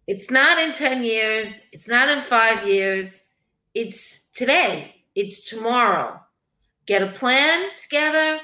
It's 0.07 0.31
not 0.31 0.57
in 0.57 0.73
10 0.73 1.03
years, 1.03 1.61
it's 1.71 1.87
not 1.87 2.09
in 2.09 2.21
five 2.23 2.67
years, 2.67 3.21
it's 3.73 4.25
today, 4.33 4.95
it's 5.15 5.49
tomorrow. 5.49 6.19
Get 6.91 7.03
a 7.03 7.07
plan 7.07 7.69
together, 7.81 8.41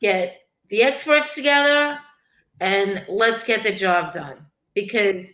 get 0.00 0.42
the 0.70 0.84
experts 0.84 1.34
together, 1.34 1.98
and 2.60 3.04
let's 3.08 3.42
get 3.42 3.64
the 3.64 3.74
job 3.74 4.12
done. 4.12 4.36
Because 4.72 5.26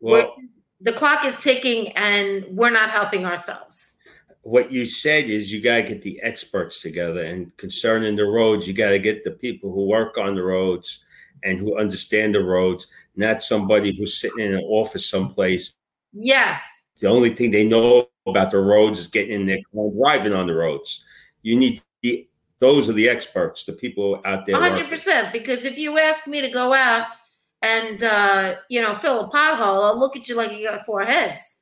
well, 0.00 0.34
the 0.80 0.92
clock 0.92 1.24
is 1.24 1.38
ticking 1.38 1.92
and 1.92 2.44
we're 2.50 2.70
not 2.70 2.90
helping 2.90 3.24
ourselves. 3.24 3.96
what 4.42 4.72
you 4.72 4.86
said 4.86 5.26
is 5.26 5.52
you 5.52 5.62
got 5.62 5.76
to 5.76 5.82
get 5.84 6.02
the 6.02 6.20
experts 6.20 6.82
together 6.82 7.22
and 7.22 7.56
concerning 7.58 8.16
the 8.16 8.24
roads 8.24 8.66
you 8.66 8.74
got 8.74 8.90
to 8.90 8.98
get 8.98 9.22
the 9.22 9.30
people 9.30 9.72
who 9.72 9.86
work 9.86 10.18
on 10.18 10.34
the 10.34 10.42
roads 10.42 11.04
and 11.44 11.60
who 11.60 11.78
understand 11.78 12.34
the 12.34 12.42
roads 12.42 12.88
not 13.14 13.40
somebody 13.40 13.96
who's 13.96 14.20
sitting 14.20 14.44
in 14.46 14.54
an 14.54 14.64
office 14.64 15.08
someplace. 15.08 15.74
Yes. 16.12 16.60
The 16.98 17.06
only 17.06 17.36
thing 17.36 17.52
they 17.52 17.68
know 17.68 18.08
about 18.26 18.50
the 18.50 18.58
roads 18.58 18.98
is 18.98 19.06
getting 19.06 19.42
in 19.42 19.46
their 19.46 19.60
car 19.72 19.92
driving 19.96 20.32
on 20.32 20.48
the 20.48 20.54
roads 20.54 21.04
you 21.48 21.56
need 21.58 21.80
the 22.02 22.28
those 22.60 22.88
are 22.88 22.94
the 22.94 23.08
experts 23.08 23.64
the 23.64 23.72
people 23.72 24.20
out 24.24 24.44
there 24.46 24.56
100% 24.56 25.32
because 25.32 25.64
if 25.64 25.78
you 25.78 25.98
ask 25.98 26.26
me 26.26 26.40
to 26.40 26.50
go 26.50 26.72
out 26.72 27.06
and 27.62 28.02
uh, 28.02 28.54
you 28.68 28.80
know 28.80 28.94
fill 28.96 29.20
a 29.20 29.28
pothole 29.30 29.84
i'll 29.88 29.98
look 29.98 30.16
at 30.16 30.28
you 30.28 30.34
like 30.34 30.52
you 30.52 30.68
got 30.68 30.84
four 30.86 31.04
heads 31.04 31.58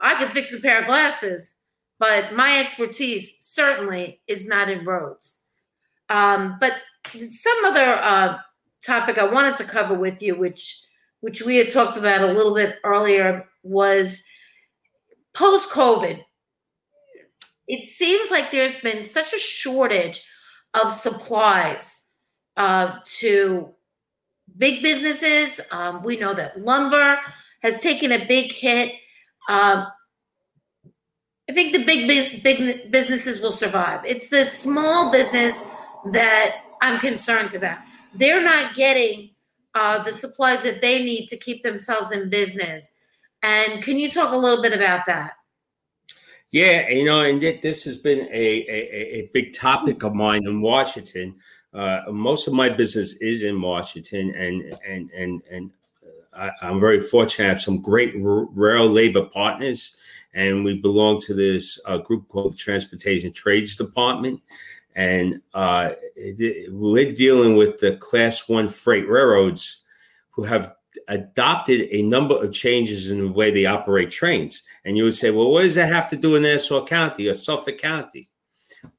i 0.00 0.14
can 0.14 0.28
fix 0.28 0.52
a 0.52 0.60
pair 0.60 0.80
of 0.80 0.86
glasses 0.86 1.54
but 2.00 2.32
my 2.34 2.58
expertise 2.58 3.34
certainly 3.40 4.22
is 4.26 4.46
not 4.46 4.70
in 4.70 4.86
roads. 4.86 5.40
Um, 6.08 6.56
but 6.58 6.72
some 7.06 7.64
other 7.66 7.84
uh, 7.84 8.38
topic 8.84 9.18
I 9.18 9.24
wanted 9.24 9.56
to 9.58 9.64
cover 9.64 9.94
with 9.94 10.20
you, 10.20 10.34
which 10.34 10.82
which 11.20 11.42
we 11.42 11.56
had 11.56 11.70
talked 11.70 11.98
about 11.98 12.22
a 12.22 12.32
little 12.32 12.54
bit 12.54 12.78
earlier, 12.82 13.46
was 13.62 14.22
post 15.34 15.68
COVID. 15.70 16.24
It 17.72 17.88
seems 17.88 18.32
like 18.32 18.50
there's 18.50 18.74
been 18.80 19.04
such 19.04 19.32
a 19.32 19.38
shortage 19.38 20.24
of 20.74 20.90
supplies 20.90 22.00
uh, 22.56 22.98
to 23.18 23.68
big 24.58 24.82
businesses. 24.82 25.60
Um, 25.70 26.02
we 26.02 26.16
know 26.16 26.34
that 26.34 26.60
lumber 26.60 27.18
has 27.62 27.78
taken 27.78 28.10
a 28.10 28.26
big 28.26 28.50
hit. 28.50 28.94
Um, 29.48 29.86
I 31.48 31.52
think 31.52 31.72
the 31.72 31.84
big, 31.84 32.42
big 32.42 32.90
businesses 32.90 33.40
will 33.40 33.52
survive. 33.52 34.04
It's 34.04 34.30
the 34.30 34.44
small 34.44 35.12
business 35.12 35.60
that 36.10 36.62
I'm 36.82 36.98
concerned 36.98 37.54
about. 37.54 37.78
They're 38.16 38.42
not 38.42 38.74
getting 38.74 39.30
uh, 39.76 40.02
the 40.02 40.12
supplies 40.12 40.64
that 40.64 40.80
they 40.80 41.04
need 41.04 41.28
to 41.28 41.36
keep 41.36 41.62
themselves 41.62 42.10
in 42.10 42.30
business. 42.30 42.88
And 43.44 43.80
can 43.84 43.96
you 43.96 44.10
talk 44.10 44.32
a 44.32 44.36
little 44.36 44.60
bit 44.60 44.72
about 44.72 45.06
that? 45.06 45.34
Yeah, 46.52 46.88
you 46.88 47.04
know, 47.04 47.22
and 47.22 47.40
this 47.40 47.84
has 47.84 47.96
been 47.96 48.28
a, 48.32 48.66
a, 48.68 49.18
a 49.18 49.30
big 49.32 49.52
topic 49.52 50.02
of 50.02 50.14
mine 50.14 50.46
in 50.46 50.60
Washington. 50.60 51.36
Uh, 51.72 52.00
most 52.10 52.48
of 52.48 52.54
my 52.54 52.68
business 52.68 53.14
is 53.20 53.44
in 53.44 53.60
Washington, 53.60 54.34
and 54.34 54.76
and 54.86 55.10
and 55.12 55.42
and 55.48 55.70
uh, 56.34 56.50
I, 56.60 56.68
am 56.68 56.80
very 56.80 56.98
fortunate 56.98 57.44
to 57.44 57.48
have 57.50 57.60
some 57.60 57.80
great 57.80 58.14
rail 58.16 58.88
labor 58.88 59.26
partners 59.26 59.96
and 60.34 60.64
we 60.64 60.74
belong 60.74 61.20
to 61.20 61.34
this 61.34 61.80
uh, 61.86 61.98
group 61.98 62.28
called 62.28 62.52
the 62.52 62.56
Transportation 62.56 63.32
Trades 63.32 63.76
Department. 63.76 64.40
And 64.94 65.40
uh, 65.54 65.92
we're 66.68 67.12
dealing 67.12 67.56
with 67.56 67.78
the 67.78 67.96
Class 67.96 68.48
One 68.48 68.68
freight 68.68 69.08
railroads 69.08 69.82
who 70.30 70.44
have 70.44 70.74
adopted 71.10 71.88
a 71.90 72.02
number 72.02 72.42
of 72.42 72.52
changes 72.52 73.10
in 73.10 73.18
the 73.18 73.32
way 73.32 73.50
they 73.50 73.66
operate 73.66 74.10
trains. 74.10 74.62
And 74.84 74.96
you 74.96 75.04
would 75.04 75.14
say, 75.14 75.30
well, 75.30 75.50
what 75.50 75.62
does 75.62 75.74
that 75.74 75.92
have 75.92 76.08
to 76.10 76.16
do 76.16 76.36
in 76.36 76.44
Nassau 76.44 76.86
County 76.86 77.28
or 77.28 77.34
Suffolk 77.34 77.78
County? 77.78 78.30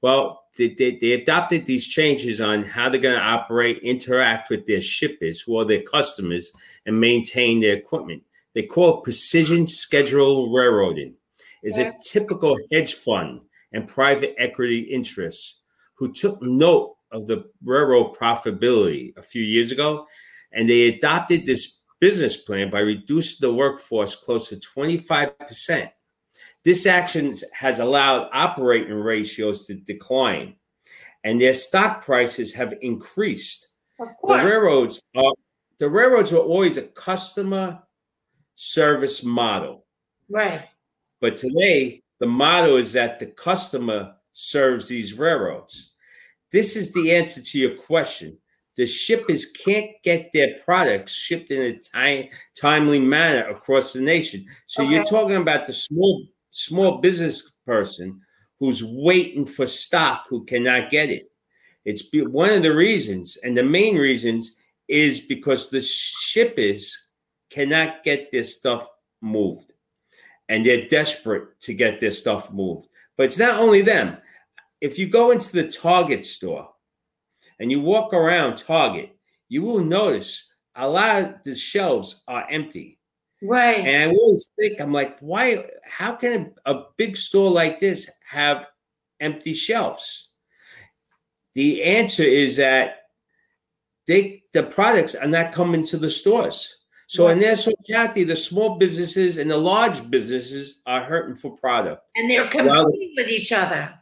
Well, 0.02 0.44
they, 0.58 0.76
they, 0.78 0.98
they 0.98 1.14
adopted 1.14 1.66
these 1.66 1.88
changes 1.88 2.42
on 2.42 2.64
how 2.64 2.90
they're 2.90 3.00
going 3.00 3.18
to 3.18 3.26
operate, 3.26 3.80
interact 3.80 4.50
with 4.50 4.68
their 4.68 4.82
shippers, 4.82 5.42
who 5.42 5.58
are 5.58 5.66
their 5.66 5.82
customers, 5.82 6.52
and 6.86 7.00
maintain 7.00 7.62
their 7.62 7.76
equipment. 7.76 8.24
They 8.54 8.64
call 8.64 8.98
it 8.98 9.04
precision 9.04 9.66
schedule 9.66 10.52
railroading 10.52 11.16
is 11.64 11.78
a 11.78 11.94
typical 12.04 12.58
hedge 12.72 12.94
fund 12.94 13.46
and 13.72 13.88
private 13.88 14.36
equity 14.38 14.80
interests 14.80 15.62
who 15.96 16.12
took 16.12 16.42
note 16.42 16.98
of 17.12 17.28
the 17.28 17.46
railroad 17.64 18.16
profitability 18.16 19.16
a 19.16 19.22
few 19.22 19.44
years 19.44 19.72
ago 19.72 20.06
and 20.52 20.68
they 20.68 20.88
adopted 20.88 21.46
this 21.46 21.81
business 22.02 22.36
plan 22.36 22.70
by 22.70 22.80
reducing 22.80 23.38
the 23.40 23.54
workforce 23.54 24.16
close 24.16 24.50
to 24.50 24.58
25%. 24.58 25.90
This 26.66 26.86
action 26.86 27.34
has 27.58 27.80
allowed 27.80 28.30
operating 28.34 28.94
ratios 28.96 29.66
to 29.68 29.76
decline 29.76 30.56
and 31.24 31.40
their 31.40 31.54
stock 31.54 32.04
prices 32.04 32.54
have 32.56 32.74
increased. 32.82 33.70
The 34.00 34.34
railroads 34.34 35.02
are 35.16 35.34
the 35.78 35.90
railroads 35.90 36.32
were 36.32 36.40
always 36.40 36.78
a 36.78 36.84
customer 36.84 37.82
service 38.56 39.24
model. 39.24 39.86
Right. 40.30 40.66
But 41.20 41.38
today, 41.38 42.04
the 42.20 42.28
motto 42.28 42.78
is 42.78 42.94
that 42.94 43.20
the 43.20 43.28
customer 43.28 44.16
serves 44.34 44.88
these 44.88 45.18
railroads. 45.18 45.94
This 46.52 46.76
is 46.76 46.94
the 46.94 47.12
answer 47.16 47.42
to 47.42 47.60
your 47.60 47.76
question. 47.76 48.38
The 48.78 48.86
shippers 48.86 49.46
can't 49.46 49.92
get 50.04 50.32
their 50.32 50.56
products 50.64 51.14
shipped 51.14 51.52
in 51.52 51.62
a 51.62 51.80
time, 51.80 52.30
timely 52.60 53.00
manner 53.00 53.50
across 53.50 53.94
the 53.94 54.02
nation. 54.02 54.46
So 54.68 54.84
okay. 54.84 54.94
you're 54.94 55.04
talking 55.04 55.38
about 55.38 55.66
the 55.66 55.74
small 55.74 56.26
small 56.52 57.00
business 57.00 57.58
person 57.66 58.22
who's 58.60 58.84
waiting 58.84 59.46
for 59.46 59.66
stock 59.66 60.26
who 60.30 60.44
cannot 60.46 60.90
get 60.90 61.10
it. 61.10 61.32
It's 61.84 62.10
one 62.14 62.52
of 62.52 62.62
the 62.62 62.76
reasons, 62.76 63.38
and 63.44 63.58
the 63.58 63.64
main 63.64 63.98
reasons 63.98 64.56
is 64.88 65.22
because 65.22 65.70
the 65.70 65.82
shippers 65.82 67.10
cannot 67.50 68.04
get 68.04 68.32
their 68.32 68.44
stuff 68.44 68.88
moved 69.22 69.74
and 70.50 70.66
they're 70.66 70.88
desperate 70.88 71.60
to 71.62 71.74
get 71.74 72.00
their 72.00 72.12
stuff 72.12 72.52
moved. 72.52 72.88
But 73.18 73.24
it's 73.24 73.40
not 73.40 73.60
only 73.60 73.82
them. 73.82 74.18
If 74.82 75.00
you 75.00 75.08
go 75.08 75.32
into 75.32 75.52
the 75.54 75.68
Target 75.68 76.26
store 76.26 76.71
and 77.62 77.72
you 77.72 77.80
walk 77.80 78.12
around 78.12 78.58
Target, 78.58 79.16
you 79.48 79.62
will 79.62 79.84
notice 79.84 80.52
a 80.76 80.90
lot 80.90 81.22
of 81.22 81.44
the 81.44 81.54
shelves 81.54 82.24
are 82.28 82.48
empty. 82.50 82.98
Right. 83.44 83.86
And 83.86 84.12
I 84.12 84.16
always 84.16 84.50
think, 84.60 84.82
I'm 84.82 84.92
like, 84.92 85.20
why? 85.20 85.68
How 85.88 86.14
can 86.14 86.54
a 86.66 86.76
big 86.98 87.16
store 87.16 87.52
like 87.52 87.80
this 87.80 88.10
have 88.32 88.68
empty 89.20 89.54
shelves? 89.54 90.30
The 91.54 91.84
answer 91.84 92.24
is 92.24 92.58
that 92.58 92.96
they 94.08 94.44
the 94.54 94.64
products 94.64 95.14
are 95.14 95.28
not 95.28 95.54
coming 95.54 95.84
to 95.84 95.98
the 95.98 96.10
stores. 96.10 96.86
So 97.06 97.28
in 97.28 97.40
Nassau 97.40 97.72
County, 97.92 98.24
the 98.24 98.38
small 98.38 98.78
businesses 98.78 99.38
and 99.38 99.52
the 99.52 99.58
large 99.58 100.10
businesses 100.10 100.82
are 100.88 101.04
hurting 101.04 101.36
for 101.36 101.58
product. 101.58 102.10
And 102.16 102.32
they're 102.32 102.48
competing 102.48 103.14
with 103.18 103.28
each 103.28 103.52
other. 103.52 104.01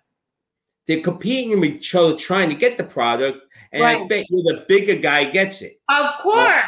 They're 0.90 1.02
competing 1.02 1.60
with 1.60 1.70
each 1.70 1.94
other 1.94 2.16
trying 2.16 2.50
to 2.50 2.56
get 2.56 2.76
the 2.76 2.84
product. 2.84 3.38
And 3.72 3.84
right. 3.84 4.02
I 4.02 4.08
bet 4.08 4.26
you 4.28 4.42
the 4.42 4.66
bigger 4.68 4.96
guy 4.96 5.26
gets 5.26 5.62
it. 5.62 5.80
Of 5.88 6.20
course. 6.24 6.64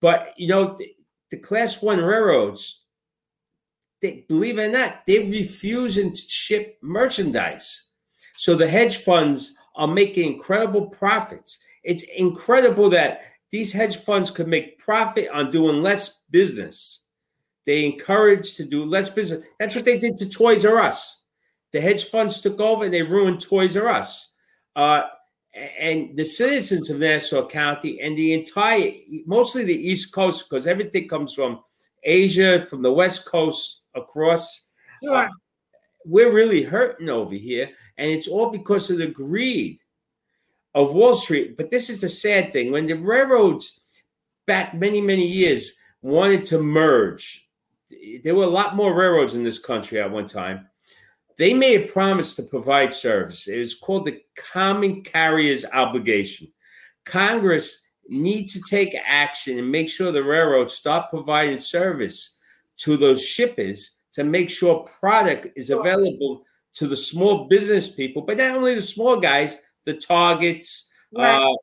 but, 0.00 0.32
you 0.38 0.48
know, 0.48 0.74
the, 0.74 0.94
the 1.30 1.36
class 1.36 1.82
one 1.82 1.98
railroads, 1.98 2.86
they 4.00 4.24
believe 4.30 4.58
it 4.58 4.70
or 4.70 4.72
not, 4.72 5.02
they're 5.06 5.28
refusing 5.28 6.10
to 6.12 6.16
ship 6.16 6.78
merchandise. 6.80 7.90
So 8.32 8.54
the 8.54 8.66
hedge 8.66 8.96
funds 8.96 9.54
are 9.76 9.86
making 9.86 10.32
incredible 10.32 10.86
profits. 10.86 11.62
It's 11.84 12.04
incredible 12.16 12.88
that 12.90 13.20
these 13.50 13.74
hedge 13.74 13.98
funds 13.98 14.30
could 14.30 14.48
make 14.48 14.78
profit 14.78 15.28
on 15.34 15.50
doing 15.50 15.82
less 15.82 16.22
business. 16.30 17.08
They 17.66 17.84
encourage 17.84 18.54
to 18.54 18.64
do 18.64 18.86
less 18.86 19.10
business. 19.10 19.46
That's 19.60 19.74
what 19.74 19.84
they 19.84 19.98
did 19.98 20.16
to 20.16 20.30
Toys 20.30 20.64
R 20.64 20.78
Us. 20.78 21.17
The 21.72 21.80
hedge 21.80 22.04
funds 22.04 22.40
took 22.40 22.60
over 22.60 22.84
and 22.84 22.94
they 22.94 23.02
ruined 23.02 23.40
Toys 23.40 23.76
R 23.76 23.88
Us. 23.88 24.32
Uh, 24.74 25.02
and 25.78 26.16
the 26.16 26.24
citizens 26.24 26.90
of 26.90 26.98
Nassau 26.98 27.46
County 27.46 28.00
and 28.00 28.16
the 28.16 28.32
entire, 28.32 28.92
mostly 29.26 29.64
the 29.64 29.74
East 29.74 30.14
Coast, 30.14 30.48
because 30.48 30.66
everything 30.66 31.08
comes 31.08 31.34
from 31.34 31.60
Asia, 32.02 32.62
from 32.62 32.82
the 32.82 32.92
West 32.92 33.26
Coast 33.26 33.84
across. 33.94 34.66
Sure. 35.02 35.16
Uh, 35.16 35.28
we're 36.04 36.32
really 36.32 36.62
hurting 36.62 37.08
over 37.10 37.34
here, 37.34 37.70
and 37.98 38.10
it's 38.10 38.28
all 38.28 38.50
because 38.50 38.90
of 38.90 38.98
the 38.98 39.08
greed 39.08 39.78
of 40.74 40.94
Wall 40.94 41.14
Street. 41.14 41.56
But 41.56 41.70
this 41.70 41.90
is 41.90 42.04
a 42.04 42.08
sad 42.08 42.52
thing. 42.52 42.70
When 42.70 42.86
the 42.86 42.94
railroads 42.94 43.80
back 44.46 44.74
many, 44.74 45.00
many 45.00 45.26
years 45.26 45.78
wanted 46.00 46.44
to 46.46 46.62
merge, 46.62 47.48
there 48.22 48.34
were 48.34 48.44
a 48.44 48.48
lot 48.48 48.76
more 48.76 48.94
railroads 48.94 49.34
in 49.34 49.42
this 49.42 49.58
country 49.58 50.00
at 50.00 50.10
one 50.10 50.26
time. 50.26 50.67
They 51.38 51.54
made 51.54 51.82
a 51.82 51.92
promise 51.92 52.34
to 52.36 52.42
provide 52.42 52.92
service. 52.92 53.46
It 53.46 53.58
is 53.58 53.76
called 53.76 54.06
the 54.06 54.20
Common 54.36 55.02
Carriers 55.02 55.64
Obligation. 55.72 56.48
Congress 57.04 57.86
needs 58.08 58.54
to 58.54 58.60
take 58.68 58.96
action 59.06 59.58
and 59.58 59.70
make 59.70 59.88
sure 59.88 60.10
the 60.10 60.22
railroads 60.22 60.74
start 60.74 61.10
providing 61.10 61.58
service 61.58 62.38
to 62.78 62.96
those 62.96 63.24
shippers 63.24 64.00
to 64.12 64.24
make 64.24 64.50
sure 64.50 64.84
product 65.00 65.46
is 65.56 65.70
available 65.70 66.42
to 66.74 66.86
the 66.86 66.96
small 66.96 67.46
business 67.46 67.94
people, 67.94 68.22
but 68.22 68.38
not 68.38 68.56
only 68.56 68.74
the 68.74 68.82
small 68.82 69.20
guys, 69.20 69.60
the 69.84 69.94
targets, 69.94 70.86
Right, 71.10 71.42
uh, 71.42 71.54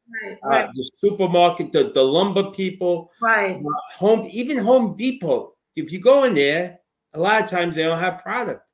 right, 0.44 0.66
uh, 0.66 0.72
the 0.74 0.92
supermarket, 0.96 1.72
the, 1.72 1.92
the 1.94 2.02
lumber 2.02 2.50
people, 2.50 3.12
right. 3.22 3.62
home, 3.96 4.28
even 4.32 4.58
Home 4.58 4.96
Depot. 4.96 5.54
If 5.76 5.92
you 5.92 6.02
go 6.02 6.24
in 6.24 6.34
there, 6.34 6.80
a 7.14 7.20
lot 7.20 7.44
of 7.44 7.50
times 7.50 7.76
they 7.76 7.84
don't 7.84 8.00
have 8.00 8.24
product. 8.24 8.65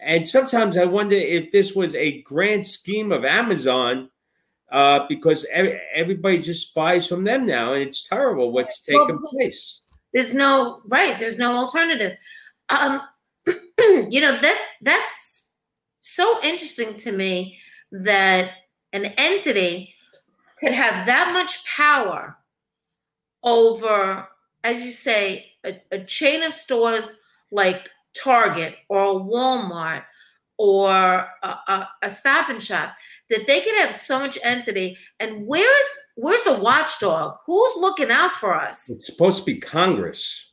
And 0.00 0.26
sometimes 0.26 0.76
I 0.76 0.84
wonder 0.84 1.16
if 1.16 1.50
this 1.50 1.74
was 1.74 1.94
a 1.94 2.22
grand 2.22 2.66
scheme 2.66 3.10
of 3.10 3.24
Amazon, 3.24 4.10
uh, 4.70 5.06
because 5.08 5.46
every, 5.52 5.80
everybody 5.94 6.38
just 6.38 6.74
buys 6.74 7.06
from 7.08 7.24
them 7.24 7.46
now, 7.46 7.72
and 7.72 7.82
it's 7.82 8.06
terrible 8.06 8.52
what's 8.52 8.86
Well, 8.88 9.06
taking 9.06 9.20
place. 9.30 9.82
There's 10.12 10.34
no 10.34 10.82
right. 10.86 11.18
There's 11.18 11.38
no 11.38 11.56
alternative. 11.56 12.16
Um, 12.68 13.00
you 14.08 14.20
know 14.20 14.38
that's 14.40 14.66
that's 14.82 15.48
so 16.00 16.38
interesting 16.42 16.94
to 16.94 17.12
me 17.12 17.58
that 17.92 18.50
an 18.92 19.06
entity 19.16 19.94
could 20.60 20.72
have 20.72 21.06
that 21.06 21.32
much 21.32 21.64
power 21.64 22.36
over, 23.42 24.28
as 24.64 24.82
you 24.82 24.92
say, 24.92 25.52
a, 25.64 25.80
a 25.92 26.04
chain 26.04 26.42
of 26.42 26.52
stores 26.52 27.12
like 27.50 27.88
Target 28.14 28.76
or 28.88 29.20
Walmart 29.20 30.04
or 30.58 30.90
a, 30.90 31.48
a, 31.68 31.88
a 32.02 32.10
Stop 32.10 32.48
and 32.48 32.62
Shop 32.62 32.94
that 33.30 33.46
they 33.46 33.60
could 33.60 33.74
have 33.76 33.94
so 33.94 34.18
much 34.18 34.38
entity. 34.42 34.98
And 35.20 35.46
where's 35.46 35.86
where's 36.16 36.42
the 36.42 36.54
watchdog? 36.54 37.36
Who's 37.46 37.76
looking 37.76 38.10
out 38.10 38.32
for 38.32 38.54
us? 38.54 38.88
It's 38.88 39.06
supposed 39.06 39.40
to 39.40 39.44
be 39.44 39.60
Congress. 39.60 40.52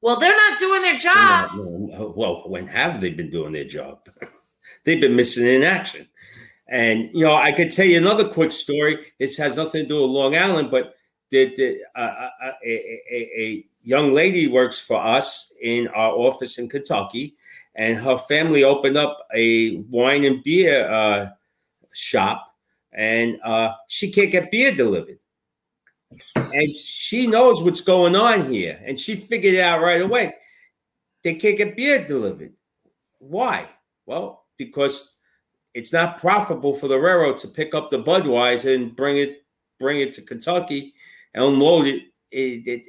Well, 0.00 0.18
they're 0.18 0.36
not 0.36 0.58
doing 0.58 0.82
their 0.82 0.98
job. 0.98 1.50
No, 1.54 1.62
no, 1.62 1.98
no. 1.98 2.14
Well, 2.16 2.42
when 2.46 2.66
have 2.66 3.00
they 3.00 3.10
been 3.10 3.30
doing 3.30 3.52
their 3.52 3.64
job? 3.64 4.00
They've 4.84 5.00
been 5.00 5.14
missing 5.14 5.46
in 5.46 5.62
action. 5.62 6.08
And 6.68 7.10
you 7.12 7.24
know, 7.24 7.34
I 7.34 7.52
could 7.52 7.70
tell 7.70 7.86
you 7.86 7.98
another 7.98 8.28
quick 8.28 8.50
story. 8.50 8.98
This 9.20 9.36
has 9.36 9.56
nothing 9.56 9.82
to 9.82 9.88
do 9.88 10.02
with 10.02 10.10
Long 10.10 10.36
Island, 10.36 10.70
but 10.70 10.94
the, 11.30 11.54
the, 11.56 11.76
uh, 11.94 12.00
uh, 12.00 12.30
uh, 12.44 12.52
a, 12.64 13.00
a, 13.10 13.40
a 13.40 13.66
young 13.82 14.14
lady 14.14 14.46
works 14.46 14.78
for 14.78 15.02
us 15.02 15.52
in 15.60 15.88
our 15.88 16.12
office 16.12 16.58
in 16.58 16.68
Kentucky, 16.68 17.36
and 17.74 17.98
her 17.98 18.16
family 18.16 18.64
opened 18.64 18.96
up 18.96 19.26
a 19.34 19.76
wine 19.90 20.24
and 20.24 20.42
beer 20.42 20.88
uh, 20.90 21.30
shop, 21.92 22.54
and 22.92 23.38
uh, 23.42 23.72
she 23.88 24.10
can't 24.10 24.30
get 24.30 24.50
beer 24.50 24.74
delivered. 24.74 25.18
And 26.36 26.76
she 26.76 27.26
knows 27.26 27.62
what's 27.62 27.80
going 27.80 28.14
on 28.14 28.50
here, 28.50 28.80
and 28.84 28.98
she 28.98 29.16
figured 29.16 29.54
it 29.54 29.60
out 29.60 29.82
right 29.82 30.02
away. 30.02 30.34
They 31.24 31.34
can't 31.34 31.56
get 31.56 31.76
beer 31.76 32.06
delivered. 32.06 32.52
Why? 33.18 33.68
Well, 34.06 34.44
because 34.58 35.16
it's 35.74 35.92
not 35.92 36.18
profitable 36.18 36.74
for 36.74 36.88
the 36.88 36.98
railroad 36.98 37.38
to 37.38 37.48
pick 37.48 37.74
up 37.74 37.90
the 37.90 38.02
Budweiser 38.02 38.74
and 38.74 38.94
bring 38.94 39.16
it 39.18 39.44
bring 39.78 40.00
it 40.00 40.12
to 40.14 40.22
Kentucky 40.22 40.92
and 41.34 41.44
unload 41.44 41.86
it. 41.86 42.02
it, 42.30 42.66
it 42.66 42.86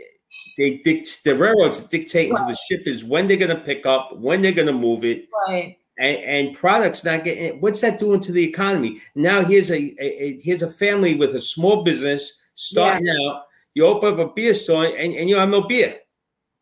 they 0.58 0.78
dict, 0.84 1.24
the 1.24 1.36
railroads 1.36 1.84
are 1.84 1.88
dictating 1.88 2.36
to 2.36 2.46
the 2.48 2.56
shippers 2.68 3.04
when 3.04 3.28
they're 3.28 3.38
going 3.38 3.56
to 3.56 3.62
pick 3.64 3.86
up, 3.86 4.16
when 4.18 4.42
they're 4.42 4.52
going 4.52 4.68
to 4.68 4.74
move 4.74 5.04
it, 5.04 5.28
Right. 5.48 5.78
and, 5.98 6.18
and 6.18 6.56
products 6.56 7.04
not 7.04 7.24
getting. 7.24 7.60
What's 7.60 7.82
that 7.82 8.00
doing 8.00 8.20
to 8.22 8.32
the 8.32 8.44
economy? 8.44 9.00
Now 9.16 9.44
here's 9.44 9.72
a, 9.72 9.76
a, 10.00 10.24
a 10.24 10.38
here's 10.44 10.62
a 10.62 10.70
family 10.70 11.16
with 11.16 11.34
a 11.36 11.40
small 11.40 11.84
business 11.84 12.38
starting 12.56 13.10
out. 13.10 13.44
You 13.74 13.88
open 13.88 14.14
up 14.14 14.20
a 14.20 14.32
beer 14.34 14.54
store 14.54 14.86
and, 14.86 15.16
and 15.16 15.28
you 15.30 15.36
have 15.38 15.50
no 15.50 15.62
beer. 15.62 15.98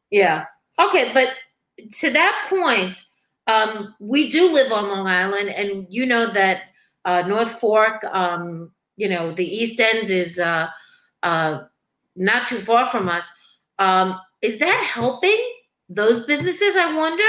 Yeah. 0.09 0.45
Okay, 0.79 1.11
but 1.13 1.33
to 1.99 2.09
that 2.11 2.45
point, 2.49 2.97
um, 3.47 3.93
we 3.99 4.29
do 4.29 4.51
live 4.53 4.71
on 4.71 4.87
Long 4.87 5.07
Island, 5.07 5.49
and 5.49 5.85
you 5.89 6.05
know 6.05 6.27
that 6.31 6.63
uh, 7.05 7.23
North 7.27 7.59
Fork, 7.59 8.03
um, 8.05 8.71
you 8.95 9.09
know, 9.09 9.31
the 9.33 9.45
East 9.45 9.79
End 9.79 10.09
is 10.09 10.39
uh, 10.39 10.67
uh, 11.23 11.63
not 12.15 12.47
too 12.47 12.59
far 12.59 12.87
from 12.87 13.09
us. 13.09 13.27
Um, 13.79 14.19
is 14.41 14.59
that 14.59 14.83
helping 14.93 15.37
those 15.89 16.25
businesses? 16.25 16.75
I 16.75 16.95
wonder, 16.95 17.23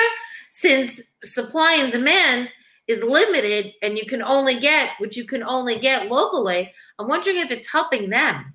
since 0.50 1.00
supply 1.24 1.78
and 1.80 1.92
demand 1.92 2.52
is 2.88 3.02
limited, 3.02 3.72
and 3.82 3.96
you 3.96 4.04
can 4.06 4.22
only 4.22 4.58
get 4.58 4.90
what 4.98 5.16
you 5.16 5.24
can 5.24 5.42
only 5.42 5.78
get 5.78 6.08
locally. 6.08 6.72
I'm 6.98 7.08
wondering 7.08 7.38
if 7.38 7.50
it's 7.50 7.70
helping 7.70 8.10
them. 8.10 8.54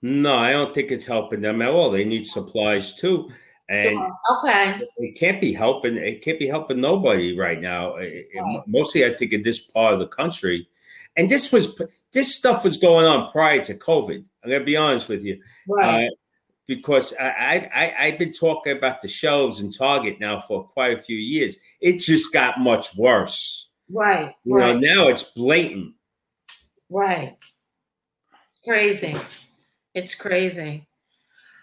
No, 0.00 0.36
I 0.36 0.52
don't 0.52 0.74
think 0.74 0.90
it's 0.90 1.06
helping 1.06 1.40
them 1.40 1.62
at 1.62 1.70
all. 1.70 1.90
They 1.90 2.04
need 2.04 2.26
supplies 2.26 2.94
too, 2.94 3.30
and 3.68 3.98
Okay. 4.38 4.80
it 4.98 5.18
can't 5.18 5.40
be 5.40 5.52
helping. 5.52 5.96
It 5.96 6.22
can't 6.22 6.38
be 6.38 6.46
helping 6.48 6.80
nobody 6.80 7.38
right 7.38 7.60
now. 7.60 7.96
It- 7.96 8.28
it- 8.32 8.40
Right. 8.40 8.62
mostly, 8.66 9.04
I 9.04 9.14
think 9.14 9.32
in 9.32 9.42
this 9.42 9.60
part 9.60 9.94
of 9.94 10.00
the 10.00 10.08
country, 10.08 10.66
and 11.16 11.30
this 11.30 11.52
was 11.52 11.80
this 12.12 12.34
stuff 12.34 12.64
was 12.64 12.76
going 12.78 13.06
on 13.06 13.30
prior 13.30 13.60
to 13.64 13.74
COVID. 13.74 14.24
I'm 14.42 14.50
gonna 14.50 14.64
be 14.64 14.76
honest 14.76 15.08
with 15.08 15.22
you, 15.24 15.40
Right. 15.68 16.06
uh, 16.06 16.10
because 16.66 17.14
I, 17.20 17.28
I, 17.28 17.70
I 17.74 17.94
I've 18.06 18.18
been 18.18 18.32
talking 18.32 18.76
about 18.76 19.00
the 19.00 19.08
shelves 19.08 19.60
in 19.60 19.70
Target 19.70 20.20
now 20.20 20.40
for 20.40 20.64
quite 20.64 20.96
a 20.98 21.02
few 21.02 21.16
years. 21.16 21.56
It 21.80 21.98
just 21.98 22.32
got 22.32 22.60
much 22.60 22.96
worse. 22.96 23.68
right. 23.90 24.34
You 24.44 24.56
Right. 24.56 24.74
know, 24.74 24.94
now 24.94 25.08
it's 25.08 25.24
blatant. 25.32 25.94
Right. 26.88 27.36
Crazy. 28.64 29.16
It's 29.94 30.14
crazy. 30.14 30.86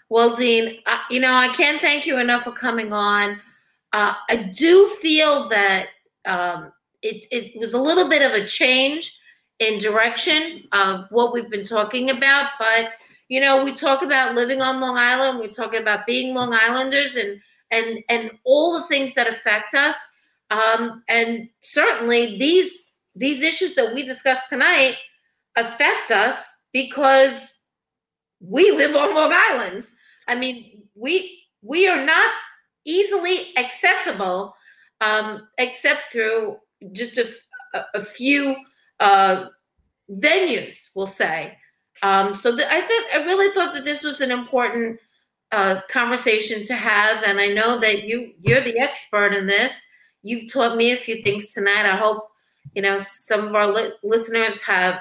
Well, 0.09 0.35
Dean, 0.35 0.79
uh, 0.85 0.99
you 1.09 1.19
know, 1.19 1.31
I 1.33 1.49
can't 1.49 1.79
thank 1.79 2.05
you 2.05 2.17
enough 2.19 2.43
for 2.43 2.51
coming 2.51 2.91
on. 2.93 3.39
Uh, 3.93 4.13
I 4.29 4.35
do 4.57 4.87
feel 5.01 5.47
that 5.49 5.87
um, 6.25 6.71
it, 7.01 7.25
it 7.31 7.59
was 7.59 7.73
a 7.73 7.77
little 7.81 8.09
bit 8.09 8.21
of 8.23 8.31
a 8.33 8.45
change 8.45 9.17
in 9.59 9.79
direction 9.79 10.63
of 10.71 11.05
what 11.11 11.33
we've 11.33 11.49
been 11.49 11.65
talking 11.65 12.09
about. 12.09 12.49
But, 12.59 12.91
you 13.29 13.39
know, 13.39 13.63
we 13.63 13.73
talk 13.73 14.01
about 14.01 14.35
living 14.35 14.61
on 14.61 14.81
Long 14.81 14.97
Island, 14.97 15.39
we 15.39 15.47
talk 15.47 15.75
about 15.75 16.05
being 16.05 16.35
Long 16.35 16.53
Islanders 16.53 17.15
and 17.15 17.39
and 17.71 17.99
and 18.09 18.31
all 18.43 18.79
the 18.79 18.87
things 18.87 19.13
that 19.13 19.27
affect 19.27 19.73
us. 19.75 19.95
Um, 20.49 21.03
and 21.07 21.47
certainly 21.61 22.37
these 22.37 22.87
these 23.15 23.43
issues 23.43 23.75
that 23.75 23.93
we 23.93 24.03
discussed 24.03 24.49
tonight 24.49 24.95
affect 25.55 26.11
us 26.11 26.43
because 26.73 27.59
we 28.39 28.71
live 28.71 28.95
on 28.95 29.13
Long 29.13 29.31
Island. 29.33 29.83
I 30.27 30.35
mean, 30.35 30.83
we 30.95 31.43
we 31.61 31.87
are 31.87 32.03
not 32.03 32.31
easily 32.83 33.55
accessible 33.57 34.55
um, 35.01 35.47
except 35.59 36.11
through 36.11 36.57
just 36.93 37.19
a, 37.19 37.29
a, 37.75 37.83
a 37.95 38.01
few 38.03 38.55
uh, 38.99 39.45
venues, 40.09 40.89
we'll 40.95 41.05
say. 41.05 41.58
Um, 42.01 42.33
so 42.35 42.55
th- 42.55 42.67
I 42.69 42.81
think 42.81 43.07
I 43.13 43.17
really 43.25 43.53
thought 43.53 43.73
that 43.73 43.85
this 43.85 44.03
was 44.03 44.21
an 44.21 44.31
important 44.31 44.99
uh, 45.51 45.81
conversation 45.89 46.65
to 46.67 46.75
have, 46.75 47.23
and 47.23 47.39
I 47.39 47.47
know 47.47 47.79
that 47.79 48.03
you 48.03 48.33
you're 48.41 48.61
the 48.61 48.77
expert 48.79 49.33
in 49.33 49.47
this. 49.47 49.73
You've 50.23 50.51
taught 50.51 50.77
me 50.77 50.91
a 50.91 50.97
few 50.97 51.21
things 51.23 51.53
tonight. 51.53 51.85
I 51.85 51.95
hope 51.97 52.29
you 52.73 52.81
know 52.81 52.99
some 52.99 53.47
of 53.47 53.55
our 53.55 53.67
li- 53.67 53.91
listeners 54.03 54.61
have 54.61 54.99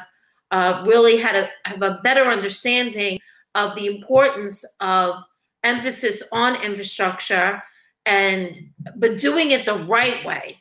uh, 0.50 0.82
really 0.86 1.18
had 1.18 1.36
a 1.36 1.50
have 1.68 1.82
a 1.82 2.00
better 2.02 2.24
understanding 2.24 3.18
of 3.54 3.74
the 3.74 3.86
importance 3.86 4.64
of 4.80 5.22
emphasis 5.64 6.22
on 6.32 6.62
infrastructure 6.64 7.62
and 8.06 8.58
but 8.96 9.18
doing 9.18 9.50
it 9.50 9.66
the 9.66 9.74
right 9.84 10.24
way 10.24 10.56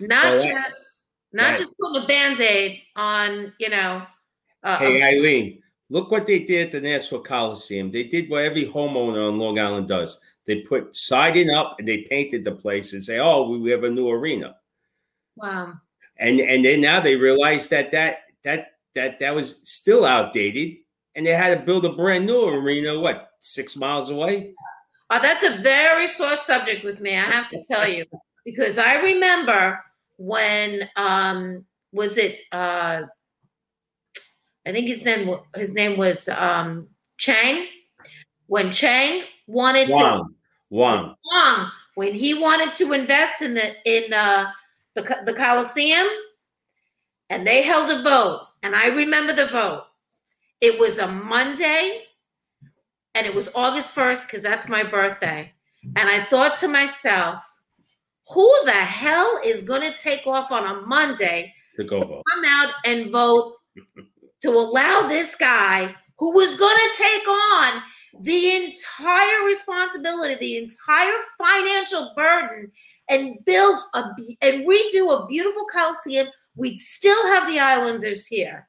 not 0.00 0.24
Well, 0.24 0.38
just 0.42 1.04
not 1.32 1.42
that- 1.52 1.58
just 1.60 1.74
putting 1.80 2.02
a 2.02 2.06
band-aid 2.06 2.80
on 2.96 3.52
you 3.58 3.68
know 3.68 4.04
uh, 4.64 4.78
Hey, 4.78 5.00
a- 5.00 5.04
Eileen, 5.18 5.62
look 5.90 6.10
what 6.10 6.26
they 6.26 6.40
did 6.40 6.66
at 6.66 6.72
the 6.72 6.80
Nassau 6.80 7.20
Coliseum. 7.20 7.90
They 7.90 8.04
did 8.04 8.28
what 8.30 8.42
every 8.42 8.66
homeowner 8.66 9.28
on 9.28 9.38
Long 9.38 9.58
Island 9.58 9.88
does. 9.88 10.18
They 10.46 10.62
put 10.62 10.94
siding 10.96 11.50
up 11.50 11.76
and 11.78 11.88
they 11.88 11.98
painted 11.98 12.44
the 12.44 12.52
place 12.52 12.92
and 12.92 13.02
say, 13.04 13.18
"Oh, 13.18 13.48
we 13.48 13.70
have 13.70 13.84
a 13.84 13.90
new 13.90 14.10
arena." 14.10 14.56
wow 15.36 15.72
And 16.18 16.40
and 16.40 16.64
then 16.64 16.80
now 16.80 17.00
they 17.00 17.16
realize 17.16 17.68
that 17.70 17.90
that 17.90 18.18
that 18.44 18.72
that 18.94 19.18
that 19.18 19.34
was 19.34 19.60
still 19.68 20.04
outdated, 20.04 20.78
and 21.14 21.26
they 21.26 21.32
had 21.32 21.58
to 21.58 21.64
build 21.64 21.84
a 21.84 21.92
brand 21.92 22.26
new 22.26 22.44
arena. 22.48 22.98
What 23.00 23.30
six 23.40 23.76
miles 23.76 24.10
away? 24.10 24.54
Oh, 25.10 25.18
that's 25.20 25.44
a 25.44 25.60
very 25.62 26.06
sore 26.06 26.36
subject 26.36 26.84
with 26.84 27.00
me. 27.00 27.12
I 27.16 27.22
have 27.22 27.48
to 27.50 27.62
tell 27.70 27.88
you 27.88 28.04
because 28.44 28.78
I 28.78 28.94
remember 28.94 29.82
when 30.16 30.88
um 30.96 31.64
was 31.92 32.16
it 32.16 32.38
uh 32.52 33.02
I 34.66 34.72
think 34.72 34.86
his 34.86 35.04
name 35.04 35.34
his 35.54 35.74
name 35.74 35.98
was 35.98 36.28
um 36.28 36.88
Chang 37.18 37.66
when 38.46 38.70
Chang 38.70 39.22
wanted 39.46 39.88
Wang. 39.88 40.18
to 40.18 40.34
Wang. 40.70 41.14
Wang 41.30 41.70
when 41.94 42.14
he 42.14 42.34
wanted 42.34 42.72
to 42.74 42.92
invest 42.92 43.40
in 43.42 43.54
the 43.54 43.74
in 43.84 44.12
uh 44.12 44.50
the 44.94 45.18
the 45.26 45.32
Coliseum 45.32 46.06
and 47.30 47.46
they 47.46 47.62
held 47.62 47.90
a 47.90 48.02
vote 48.02 48.46
and 48.62 48.74
I 48.74 48.86
remember 48.86 49.32
the 49.32 49.46
vote. 49.46 49.84
It 50.60 50.78
was 50.78 50.98
a 50.98 51.06
Monday 51.06 52.04
and 53.14 53.26
it 53.26 53.34
was 53.34 53.50
August 53.54 53.94
1st 53.94 54.22
because 54.22 54.42
that's 54.42 54.68
my 54.68 54.82
birthday. 54.82 55.52
And 55.96 56.08
I 56.08 56.20
thought 56.20 56.58
to 56.60 56.68
myself, 56.68 57.40
who 58.30 58.50
the 58.64 58.72
hell 58.72 59.38
is 59.44 59.62
going 59.62 59.82
to 59.82 59.96
take 59.98 60.26
off 60.26 60.50
on 60.50 60.64
a 60.64 60.86
Monday 60.86 61.52
to 61.76 61.84
go 61.84 62.00
vote? 62.00 62.22
come 62.32 62.44
out 62.46 62.72
and 62.86 63.10
vote 63.10 63.56
to 64.44 64.50
allow 64.50 65.08
this 65.08 65.34
guy 65.36 65.94
who 66.18 66.32
was 66.32 66.54
going 66.56 66.76
to 66.76 67.02
take 67.02 67.26
on 67.26 67.82
the 68.20 68.54
entire 68.56 69.44
responsibility, 69.46 70.34
the 70.34 70.56
entire 70.58 71.14
financial 71.38 72.12
burden, 72.14 72.70
and 73.08 73.42
build 73.46 73.78
a 73.94 74.04
and 74.42 74.66
redo 74.66 75.12
a 75.12 75.26
beautiful 75.26 75.64
coliseum. 75.72 76.28
We'd 76.56 76.78
still 76.78 77.26
have 77.32 77.48
the 77.48 77.58
Islanders 77.58 78.26
here, 78.26 78.68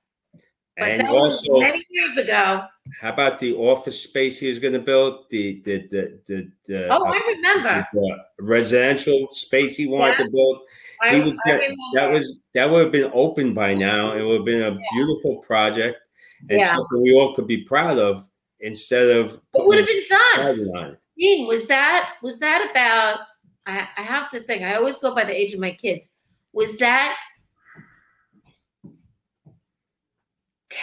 but 0.78 0.88
And 0.88 1.08
also, 1.08 1.60
many 1.60 1.86
years 1.90 2.18
ago. 2.18 2.64
how 3.02 3.10
about 3.14 3.40
the 3.40 3.54
office 3.56 4.04
space 4.04 4.40
he 4.40 4.48
was 4.48 4.60
going 4.60 4.74
to 4.74 4.80
build? 4.80 5.26
The 5.30 5.62
the 5.64 5.88
the 5.90 6.20
the, 6.28 6.52
the 6.66 6.88
Oh, 6.90 7.06
uh, 7.06 7.12
I 7.14 7.22
remember. 7.36 7.88
the 7.94 8.18
residential 8.40 9.28
space 9.32 9.78
he 9.78 9.88
wanted 9.88 10.18
to 10.18 10.30
build. 10.30 10.62
I, 11.02 11.16
He 11.16 11.22
was 11.22 11.40
that 11.94 12.12
was 12.12 12.40
that 12.54 12.70
would 12.70 12.84
have 12.84 12.92
been 12.92 13.12
open 13.14 13.54
by 13.54 13.74
now. 13.74 14.12
It 14.14 14.24
would 14.24 14.36
have 14.38 14.46
been 14.46 14.62
a 14.62 14.72
Yeah. 14.72 14.78
beautiful 14.94 15.38
project 15.38 15.98
and 16.50 16.60
Yeah. 16.60 16.76
something 16.76 17.02
we 17.02 17.14
all 17.16 17.34
could 17.34 17.48
be 17.48 17.64
proud 17.64 17.98
of 17.98 18.28
instead 18.60 19.10
of 19.10 19.34
It 19.54 19.66
would 19.66 19.78
have 19.78 19.88
been 19.88 20.04
done. 20.10 20.98
Dean, 21.18 21.48
was 21.48 21.68
that 21.68 22.16
was 22.22 22.40
that 22.40 22.68
about? 22.70 23.20
I, 23.66 23.88
I 23.98 24.02
have 24.02 24.30
to 24.32 24.42
think. 24.42 24.62
I 24.64 24.76
always 24.76 24.98
go 25.00 25.16
by 25.16 25.24
the 25.24 25.36
age 25.36 25.54
of 25.54 25.60
my 25.60 25.72
kids. 25.72 26.08
Was 26.54 26.78
that 26.78 27.18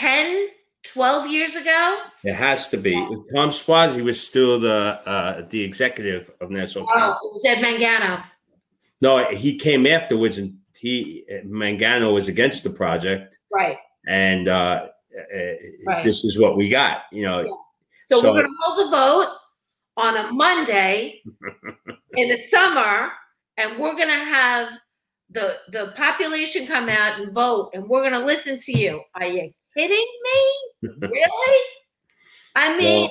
10, 0.06 0.48
12 0.84 1.26
years 1.28 1.54
ago? 1.54 1.98
It 2.24 2.34
has 2.34 2.68
to 2.70 2.76
be. 2.76 2.92
Tom 3.34 3.50
Suozzi 3.50 4.02
was 4.02 4.18
still 4.26 4.58
the 4.58 5.00
uh, 5.06 5.42
the 5.48 5.62
executive 5.62 6.30
of 6.40 6.50
Nassau 6.50 6.80
Oh, 6.82 6.86
County. 6.92 7.18
it 7.22 7.32
was 7.34 7.42
Ed 7.46 7.62
Mangano. 7.64 8.24
No, 9.00 9.24
he 9.30 9.56
came 9.58 9.86
afterwards, 9.86 10.38
and 10.38 10.56
he 10.78 11.24
Mangano 11.46 12.12
was 12.12 12.26
against 12.28 12.64
the 12.64 12.70
project, 12.70 13.38
Right. 13.52 13.78
and 14.08 14.48
uh, 14.48 14.88
uh, 15.16 15.52
Right. 15.86 16.02
this 16.02 16.24
is 16.24 16.36
what 16.38 16.56
we 16.56 16.68
got. 16.68 17.02
You 17.12 17.22
know, 17.26 17.40
Yeah. 17.42 17.50
So, 18.10 18.20
So- 18.20 18.32
we're 18.34 18.42
going 18.42 18.46
to 18.52 18.58
hold 18.64 18.88
a 18.88 18.90
vote 18.90 19.36
on 19.96 20.16
a 20.16 20.32
Monday 20.32 21.22
in 22.16 22.28
the 22.28 22.38
summer, 22.50 23.12
and 23.56 23.78
we're 23.78 23.94
going 23.94 24.08
to 24.08 24.24
have 24.38 24.68
the 25.30 25.58
the 25.70 25.92
population 25.96 26.66
come 26.66 26.88
out 26.88 27.20
and 27.20 27.32
vote, 27.32 27.70
and 27.74 27.88
we're 27.88 28.02
going 28.08 28.20
to 28.20 28.26
listen 28.26 28.58
to 28.66 28.72
you. 28.76 29.00
Are 29.14 29.26
you 29.26 29.52
kidding 29.74 30.06
me? 30.24 30.88
really? 31.00 31.64
I 32.56 32.76
mean, 32.78 33.08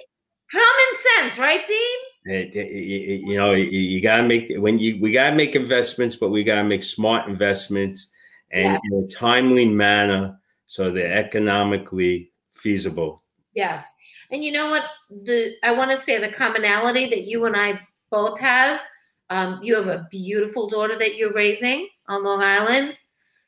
common 0.52 0.92
sense, 1.18 1.40
right, 1.40 1.66
Dean? 1.66 2.36
It- 2.36 2.56
it- 2.56 2.72
it- 2.72 3.22
you 3.28 3.38
know, 3.38 3.54
you, 3.54 3.66
you 3.66 4.02
gotta 4.02 4.24
make 4.24 4.52
when 4.58 4.78
you 4.80 5.00
we 5.02 5.12
gotta 5.12 5.36
make 5.36 5.56
investments, 5.56 6.16
but 6.16 6.30
we 6.30 6.44
gotta 6.44 6.68
make 6.68 6.84
smart 6.84 7.28
investments 7.28 8.12
and 8.52 8.74
Yeah. 8.74 8.80
in 8.98 9.04
a 9.04 9.08
timely 9.08 9.66
manner 9.68 10.38
so 10.68 10.92
they're 10.92 11.14
economically 11.18 12.32
feasible. 12.54 13.24
Yes. 13.54 13.84
And 14.32 14.44
you 14.44 14.52
know 14.52 14.70
what? 14.70 14.86
The 15.10 15.56
I 15.64 15.72
want 15.74 15.92
to 15.92 15.98
say 15.98 16.18
the 16.20 16.30
commonality 16.30 17.08
that 17.08 17.24
you 17.26 17.46
and 17.46 17.56
I 17.58 17.80
both 18.12 18.40
have. 18.40 18.82
Um, 19.30 19.60
you 19.64 19.76
have 19.76 19.88
a 19.88 20.08
beautiful 20.12 20.70
daughter 20.70 20.98
that 20.98 21.16
you're 21.16 21.34
raising 21.34 21.88
on 22.08 22.24
Long 22.24 22.42
Island. 22.44 23.00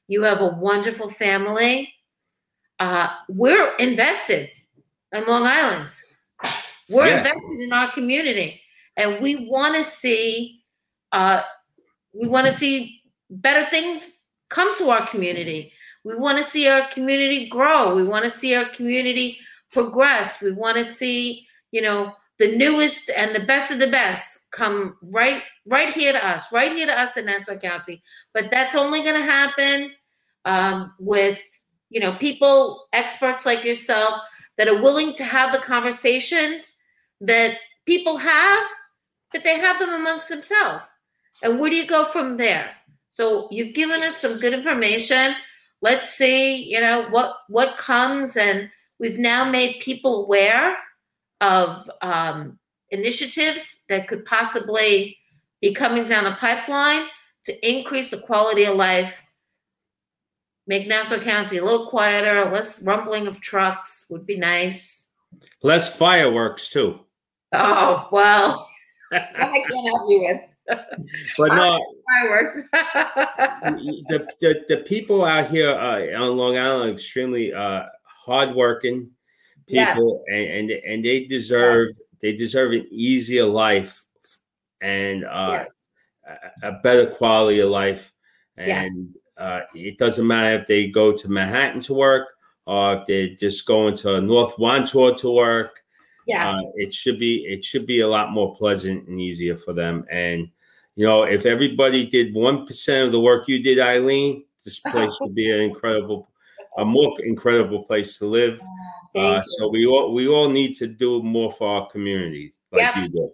You 0.07 0.23
have 0.23 0.41
a 0.41 0.47
wonderful 0.47 1.09
family. 1.09 1.93
Uh, 2.83 3.09
we're 3.29 3.73
invested 3.77 4.49
in 5.13 5.25
Long 5.25 5.43
Island. 5.47 5.89
We're 6.89 7.07
Yes. 7.07 7.19
invested 7.19 7.61
in 7.61 7.71
our 7.71 7.89
community, 7.93 8.61
and 8.97 9.21
we 9.21 9.47
want 9.47 9.75
to 9.75 9.85
see. 9.85 10.63
Uh, 11.13 11.43
we 12.11 12.27
want 12.27 12.45
to 12.47 12.51
see 12.51 13.01
better 13.29 13.63
things 13.69 14.19
come 14.49 14.77
to 14.79 14.89
our 14.89 15.07
community. 15.07 15.71
We 16.03 16.15
want 16.17 16.37
to 16.39 16.43
see 16.43 16.67
our 16.67 16.85
community 16.89 17.47
grow. 17.47 17.95
We 17.95 18.03
want 18.03 18.25
to 18.25 18.29
see 18.29 18.53
our 18.53 18.65
community 18.65 19.39
progress. 19.71 20.41
We 20.41 20.51
want 20.51 20.75
to 20.77 20.83
see, 20.83 21.47
you 21.71 21.81
know, 21.81 22.13
the 22.37 22.53
newest 22.57 23.09
and 23.15 23.33
the 23.33 23.45
best 23.45 23.71
of 23.71 23.79
the 23.79 23.87
best 23.87 24.39
come 24.51 24.97
right 25.01 25.41
right 25.65 25.93
here 25.93 26.11
to 26.11 26.23
us, 26.33 26.51
right 26.51 26.73
here 26.73 26.87
to 26.87 26.99
us 26.99 27.15
in 27.15 27.25
Nassau 27.27 27.55
County. 27.57 28.03
But 28.33 28.51
that's 28.51 28.75
only 28.75 29.01
going 29.03 29.19
to 29.21 29.31
happen 29.39 29.93
um, 30.43 30.93
with, 30.99 31.39
you 31.93 31.99
know, 31.99 32.13
people, 32.13 32.87
experts 32.91 33.45
like 33.45 33.63
yourself 33.63 34.19
that 34.57 34.67
are 34.67 34.81
willing 34.81 35.13
to 35.13 35.23
have 35.23 35.53
the 35.53 35.59
conversations 35.59 36.73
that 37.21 37.57
people 37.85 38.17
have, 38.17 38.63
but 39.31 39.43
they 39.43 39.59
have 39.59 39.79
them 39.79 39.93
amongst 39.93 40.29
themselves. 40.29 40.83
And 41.43 41.59
where 41.59 41.69
do 41.69 41.75
you 41.75 41.87
go 41.87 42.05
from 42.05 42.37
there? 42.37 42.71
So 43.09 43.47
you've 43.51 43.75
given 43.75 44.01
us 44.01 44.17
some 44.17 44.39
good 44.39 44.53
information. 44.53 45.35
Let's 45.81 46.09
see, 46.09 46.55
you 46.63 46.81
know, 46.81 47.07
what 47.09 47.35
what 47.47 47.77
comes 47.77 48.37
and 48.37 48.69
we've 48.99 49.19
now 49.19 49.47
made 49.47 49.79
people 49.79 50.25
aware 50.25 50.75
of 51.41 51.89
um, 52.01 52.57
initiatives 52.89 53.81
that 53.89 54.07
could 54.07 54.25
possibly 54.25 55.17
be 55.61 55.73
coming 55.73 56.05
down 56.05 56.23
the 56.23 56.31
pipeline 56.31 57.05
to 57.45 57.69
increase 57.69 58.09
the 58.09 58.17
quality 58.17 58.63
of 58.63 58.77
life, 58.77 59.21
make 60.67 60.87
Nassau 60.87 61.19
County 61.19 61.57
a 61.57 61.63
little 61.63 61.89
quieter, 61.89 62.49
less 62.51 62.81
rumbling 62.83 63.27
of 63.27 63.39
trucks 63.41 64.05
would 64.09 64.25
be 64.25 64.37
nice. 64.37 65.07
Less 65.61 65.97
fireworks 65.97 66.69
too. 66.69 66.99
Oh, 67.53 68.07
well, 68.11 68.67
I 69.11 69.63
can't 69.67 69.87
help 69.87 70.09
you 70.09 70.39
with 70.67 70.79
But 71.37 71.55
no, 71.55 71.79
fireworks. 72.09 72.61
the, 74.09 74.27
the 74.39 74.65
the 74.69 74.77
people 74.77 75.25
out 75.25 75.47
here 75.49 75.69
uh, 75.71 76.19
on 76.21 76.37
Long 76.37 76.57
Island 76.57 76.89
are 76.89 76.93
extremely 76.93 77.53
uh, 77.53 77.83
hardworking 78.25 79.11
Yeah. 79.67 79.93
people, 79.93 80.23
and, 80.31 80.47
and 80.47 80.71
and 80.71 81.05
they 81.05 81.25
deserve 81.25 81.95
they 82.21 82.33
deserve 82.33 82.71
an 82.71 82.87
easier 82.89 83.45
life 83.45 84.03
and 84.81 85.25
uh, 85.25 85.65
a, 86.63 86.67
a 86.69 86.71
better 86.83 87.07
quality 87.11 87.59
of 87.59 87.69
life. 87.69 88.13
Yeah. 88.57 88.83
And 88.83 89.13
uh, 89.37 89.61
it 89.73 89.97
doesn't 89.97 90.27
matter 90.27 90.57
if 90.57 90.67
they 90.67 90.87
go 90.87 91.11
to 91.11 91.29
Manhattan 91.29 91.81
to 91.81 91.93
work 91.93 92.33
or 92.65 92.95
if 92.95 93.05
they're 93.05 93.35
just 93.35 93.65
going 93.65 93.95
to 93.97 94.21
North 94.21 94.55
Wantagh 94.57 95.17
to 95.17 95.31
work. 95.35 95.81
yes. 96.27 96.45
Uh, 96.55 96.61
it 96.75 96.93
should 96.93 97.19
be 97.19 97.45
it 97.45 97.63
should 97.63 97.85
be 97.85 98.01
a 98.01 98.07
lot 98.07 98.31
more 98.31 98.55
pleasant 98.55 99.07
and 99.07 99.19
easier 99.19 99.55
for 99.55 99.73
them. 99.73 100.05
And 100.09 100.49
you 100.95 101.05
know, 101.07 101.23
if 101.23 101.45
everybody 101.45 102.05
did 102.05 102.33
one 102.35 102.65
percent 102.65 103.07
of 103.07 103.11
the 103.11 103.19
work 103.19 103.47
you 103.47 103.61
did, 103.61 103.79
Eileen, 103.79 104.45
this 104.63 104.79
place 104.91 105.17
would 105.21 105.35
be 105.35 105.51
an 105.51 105.59
incredible, 105.59 106.29
a 106.77 106.85
more 106.85 107.17
incredible 107.25 107.83
place 107.83 108.17
to 108.19 108.25
live. 108.27 108.61
Uh, 109.15 109.41
so 109.43 109.67
we 109.69 109.85
all 109.85 110.13
we 110.13 110.27
all 110.27 110.49
need 110.49 110.73
to 110.75 110.87
do 110.87 111.21
more 111.21 111.51
for 111.51 111.67
our 111.67 111.87
community, 111.89 112.53
like 112.71 112.81
Yep. 112.81 112.95
you 112.97 113.07
do. 113.09 113.31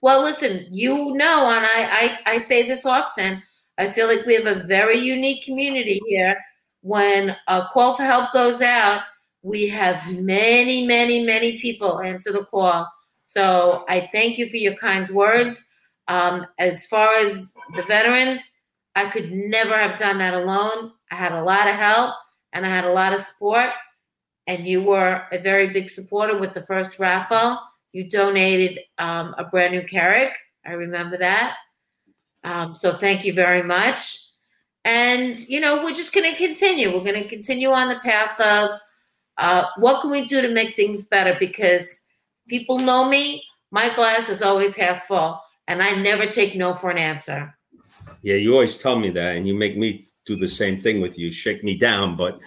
Well, 0.00 0.22
listen, 0.22 0.66
you 0.70 1.14
know, 1.14 1.50
and 1.50 1.64
I, 1.64 2.18
I, 2.26 2.32
I 2.34 2.38
say 2.38 2.68
this 2.68 2.84
often. 2.84 3.42
I 3.78 3.90
feel 3.90 4.06
like 4.06 4.24
we 4.26 4.34
have 4.34 4.46
a 4.46 4.64
very 4.64 4.98
unique 4.98 5.44
community 5.44 6.00
here. 6.06 6.36
When 6.82 7.36
a 7.48 7.66
call 7.72 7.96
for 7.96 8.04
help 8.04 8.32
goes 8.32 8.60
out, 8.60 9.02
we 9.42 9.68
have 9.68 10.06
many, 10.18 10.86
many, 10.86 11.24
many 11.24 11.58
people 11.58 12.00
answer 12.00 12.32
the 12.32 12.44
call. 12.46 12.88
So 13.24 13.84
I 13.88 14.08
thank 14.12 14.38
you 14.38 14.48
for 14.48 14.56
your 14.56 14.74
kind 14.74 15.08
words. 15.08 15.64
Um, 16.08 16.46
as 16.58 16.86
far 16.86 17.16
as 17.16 17.52
the 17.74 17.82
veterans, 17.82 18.40
I 18.94 19.06
could 19.06 19.32
never 19.32 19.76
have 19.76 19.98
done 19.98 20.18
that 20.18 20.34
alone. 20.34 20.92
I 21.10 21.16
had 21.16 21.32
a 21.32 21.42
lot 21.42 21.68
of 21.68 21.74
help 21.74 22.14
and 22.52 22.64
I 22.64 22.68
had 22.68 22.84
a 22.84 22.92
lot 22.92 23.12
of 23.12 23.20
support. 23.20 23.70
And 24.46 24.66
you 24.66 24.82
were 24.82 25.22
a 25.32 25.38
very 25.38 25.68
big 25.70 25.88
supporter 25.90 26.38
with 26.38 26.52
the 26.52 26.66
first 26.66 26.98
raffle. 26.98 27.58
You 27.92 28.08
donated 28.08 28.80
um, 28.98 29.34
a 29.38 29.44
brand 29.44 29.72
new 29.72 29.82
Carrick. 29.82 30.34
I 30.66 30.72
remember 30.72 31.16
that. 31.16 31.56
Um, 32.44 32.76
so 32.76 32.92
thank 32.92 33.24
you 33.24 33.32
very 33.32 33.62
much. 33.62 34.20
And, 34.84 35.38
you 35.48 35.60
know, 35.60 35.82
we're 35.82 35.94
just 35.94 36.14
going 36.14 36.30
to 36.30 36.36
continue. 36.36 36.92
We're 36.92 37.04
going 37.04 37.22
to 37.22 37.28
continue 37.28 37.70
on 37.70 37.88
the 37.88 37.98
path 38.00 38.38
of 38.38 38.78
uh, 39.38 39.64
what 39.78 40.02
can 40.02 40.10
we 40.10 40.26
do 40.26 40.42
to 40.42 40.50
make 40.50 40.76
things 40.76 41.02
better? 41.02 41.36
Because 41.40 42.00
people 42.48 42.78
know 42.78 43.08
me, 43.08 43.42
my 43.70 43.92
glass 43.94 44.28
is 44.28 44.42
always 44.42 44.76
half 44.76 45.06
full, 45.06 45.40
and 45.66 45.82
I 45.82 45.92
never 45.92 46.26
take 46.26 46.54
no 46.54 46.74
for 46.74 46.90
an 46.90 46.98
answer. 46.98 47.56
Yeah, 48.22 48.36
you 48.36 48.52
always 48.52 48.78
tell 48.78 48.98
me 48.98 49.10
that, 49.10 49.36
and 49.36 49.48
you 49.48 49.54
make 49.54 49.76
me 49.76 50.04
do 50.26 50.36
the 50.36 50.48
same 50.48 50.78
thing 50.78 51.00
with 51.00 51.18
you, 51.18 51.30
shake 51.30 51.64
me 51.64 51.76
down. 51.76 52.16
But 52.16 52.38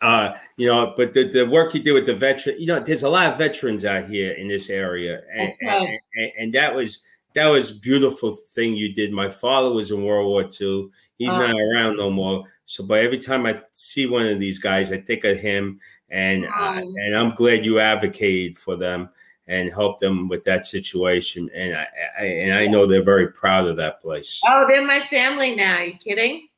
uh, 0.00 0.34
you 0.56 0.68
know, 0.68 0.94
but 0.96 1.14
the, 1.14 1.28
the 1.28 1.46
work 1.46 1.74
you 1.74 1.82
do 1.82 1.94
with 1.94 2.06
the 2.06 2.14
veteran, 2.14 2.60
you 2.60 2.66
know, 2.66 2.80
there's 2.80 3.02
a 3.02 3.08
lot 3.08 3.32
of 3.32 3.38
veterans 3.38 3.84
out 3.84 4.08
here 4.08 4.32
in 4.32 4.48
this 4.48 4.70
area, 4.70 5.22
and, 5.34 5.52
right. 5.62 5.88
and, 5.88 5.98
and, 6.14 6.32
and 6.38 6.54
that 6.54 6.74
was 6.74 7.02
that 7.34 7.48
was 7.48 7.70
beautiful 7.70 8.32
thing 8.32 8.74
you 8.74 8.92
did. 8.92 9.12
My 9.12 9.28
father 9.28 9.70
was 9.72 9.90
in 9.90 10.02
World 10.04 10.26
War 10.28 10.42
II. 10.60 10.88
He's 11.18 11.32
Oh. 11.32 11.38
not 11.38 11.54
around 11.54 11.96
no 11.96 12.10
more. 12.10 12.44
So, 12.64 12.84
but 12.84 12.98
every 13.00 13.18
time 13.18 13.46
I 13.46 13.60
see 13.72 14.06
one 14.06 14.26
of 14.26 14.40
these 14.40 14.58
guys, 14.58 14.92
I 14.92 14.98
think 14.98 15.24
of 15.24 15.38
him, 15.38 15.78
and 16.10 16.46
Oh. 16.46 16.72
and 16.78 17.16
I'm 17.16 17.34
glad 17.34 17.64
you 17.64 17.78
advocated 17.80 18.56
for 18.56 18.76
them 18.76 19.10
and 19.46 19.70
helped 19.70 20.00
them 20.00 20.28
with 20.28 20.44
that 20.44 20.66
situation. 20.66 21.48
And 21.54 21.74
I, 21.76 21.86
I 22.18 22.24
and 22.24 22.52
I 22.54 22.66
know 22.66 22.86
they're 22.86 23.02
very 23.04 23.28
proud 23.32 23.66
of 23.66 23.76
that 23.76 24.00
place. 24.00 24.40
Oh, 24.46 24.66
they're 24.68 24.84
my 24.86 25.00
family 25.00 25.54
now. 25.54 25.80
you 25.80 25.94
kidding? 25.94 26.48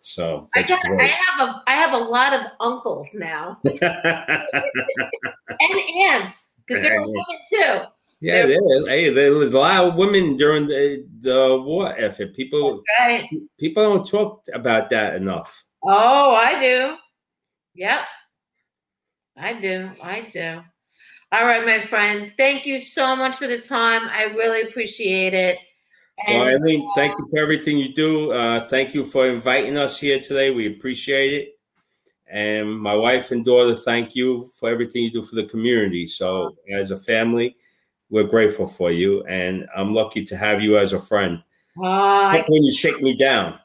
So 0.00 0.48
I 0.54 0.62
got. 0.62 0.80
I 1.00 1.06
have 1.06 1.48
a. 1.48 1.62
I 1.66 1.72
have 1.72 1.92
a 1.94 1.98
lot 1.98 2.34
of 2.34 2.40
uncles 2.60 3.08
now 3.14 3.58
and 3.64 3.80
aunts 6.00 6.48
because 6.66 6.82
they're 6.82 7.00
women 7.00 7.24
too. 7.50 7.80
Yeah, 8.24 8.46
there, 8.46 8.86
hey, 8.86 9.10
there 9.10 9.32
was 9.34 9.54
a 9.54 9.58
lot 9.58 9.84
of 9.84 9.94
women 9.96 10.36
during 10.36 10.66
the, 10.66 11.06
the 11.20 11.60
war 11.64 11.94
effort. 11.98 12.34
People 12.34 12.82
Right. 12.98 13.28
people 13.58 13.82
don't 13.82 14.06
talk 14.06 14.44
about 14.52 14.90
that 14.90 15.16
enough. 15.16 15.64
Oh, 15.82 16.34
I 16.34 16.60
do. 16.60 16.96
Yep. 17.74 18.00
I 19.36 19.52
do. 19.54 19.90
I 20.02 20.20
do. 20.32 20.60
All 21.32 21.44
right, 21.44 21.66
my 21.66 21.80
friends. 21.80 22.30
Thank 22.38 22.64
you 22.64 22.80
so 22.80 23.16
much 23.16 23.36
for 23.36 23.46
the 23.48 23.58
time. 23.58 24.08
I 24.08 24.24
really 24.24 24.62
appreciate 24.62 25.34
it. 25.34 25.58
Well, 26.28 26.46
And 26.46 26.62
Eileen, 26.62 26.88
thank 26.94 27.18
you 27.18 27.26
for 27.28 27.40
everything 27.40 27.76
you 27.76 27.92
do. 27.92 28.32
Uh, 28.32 28.68
thank 28.68 28.94
you 28.94 29.04
for 29.04 29.26
inviting 29.26 29.76
us 29.76 29.98
here 29.98 30.20
today. 30.20 30.52
We 30.52 30.68
appreciate 30.68 31.32
it. 31.32 31.48
And 32.30 32.78
my 32.80 32.94
wife 32.94 33.32
and 33.32 33.44
daughter, 33.44 33.74
thank 33.74 34.14
you 34.14 34.48
for 34.58 34.68
everything 34.70 35.02
you 35.02 35.10
do 35.10 35.22
for 35.22 35.34
the 35.34 35.44
community. 35.44 36.06
So, 36.06 36.56
as 36.72 36.90
a 36.92 36.96
family, 36.96 37.56
we're 38.14 38.22
grateful 38.22 38.64
for 38.64 38.92
you, 38.92 39.24
and 39.24 39.66
I'm 39.76 39.92
lucky 39.92 40.24
to 40.26 40.36
have 40.36 40.62
you 40.62 40.78
as 40.78 40.92
a 40.92 41.00
friend. 41.00 41.42
Except 41.76 42.48
when 42.48 42.62
you 42.62 42.72
shake 42.72 43.02
me 43.02 43.16
down. 43.16 43.58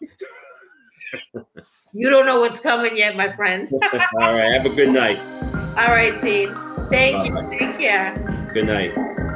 you 1.93 2.09
don't 2.09 2.25
know 2.25 2.39
what's 2.39 2.59
coming 2.59 2.97
yet, 2.97 3.15
my 3.15 3.31
friends. 3.35 3.71
All 3.93 3.99
right, 4.19 4.51
have 4.51 4.65
a 4.65 4.75
good 4.75 4.89
night. 4.89 5.19
All 5.77 5.93
right, 5.93 6.19
team. 6.19 6.57
Thank 6.89 7.27
you. 7.27 7.33
Bye. 7.35 7.57
Take 7.57 7.77
care. 7.77 8.51
Good 8.51 8.65
night. 8.65 9.27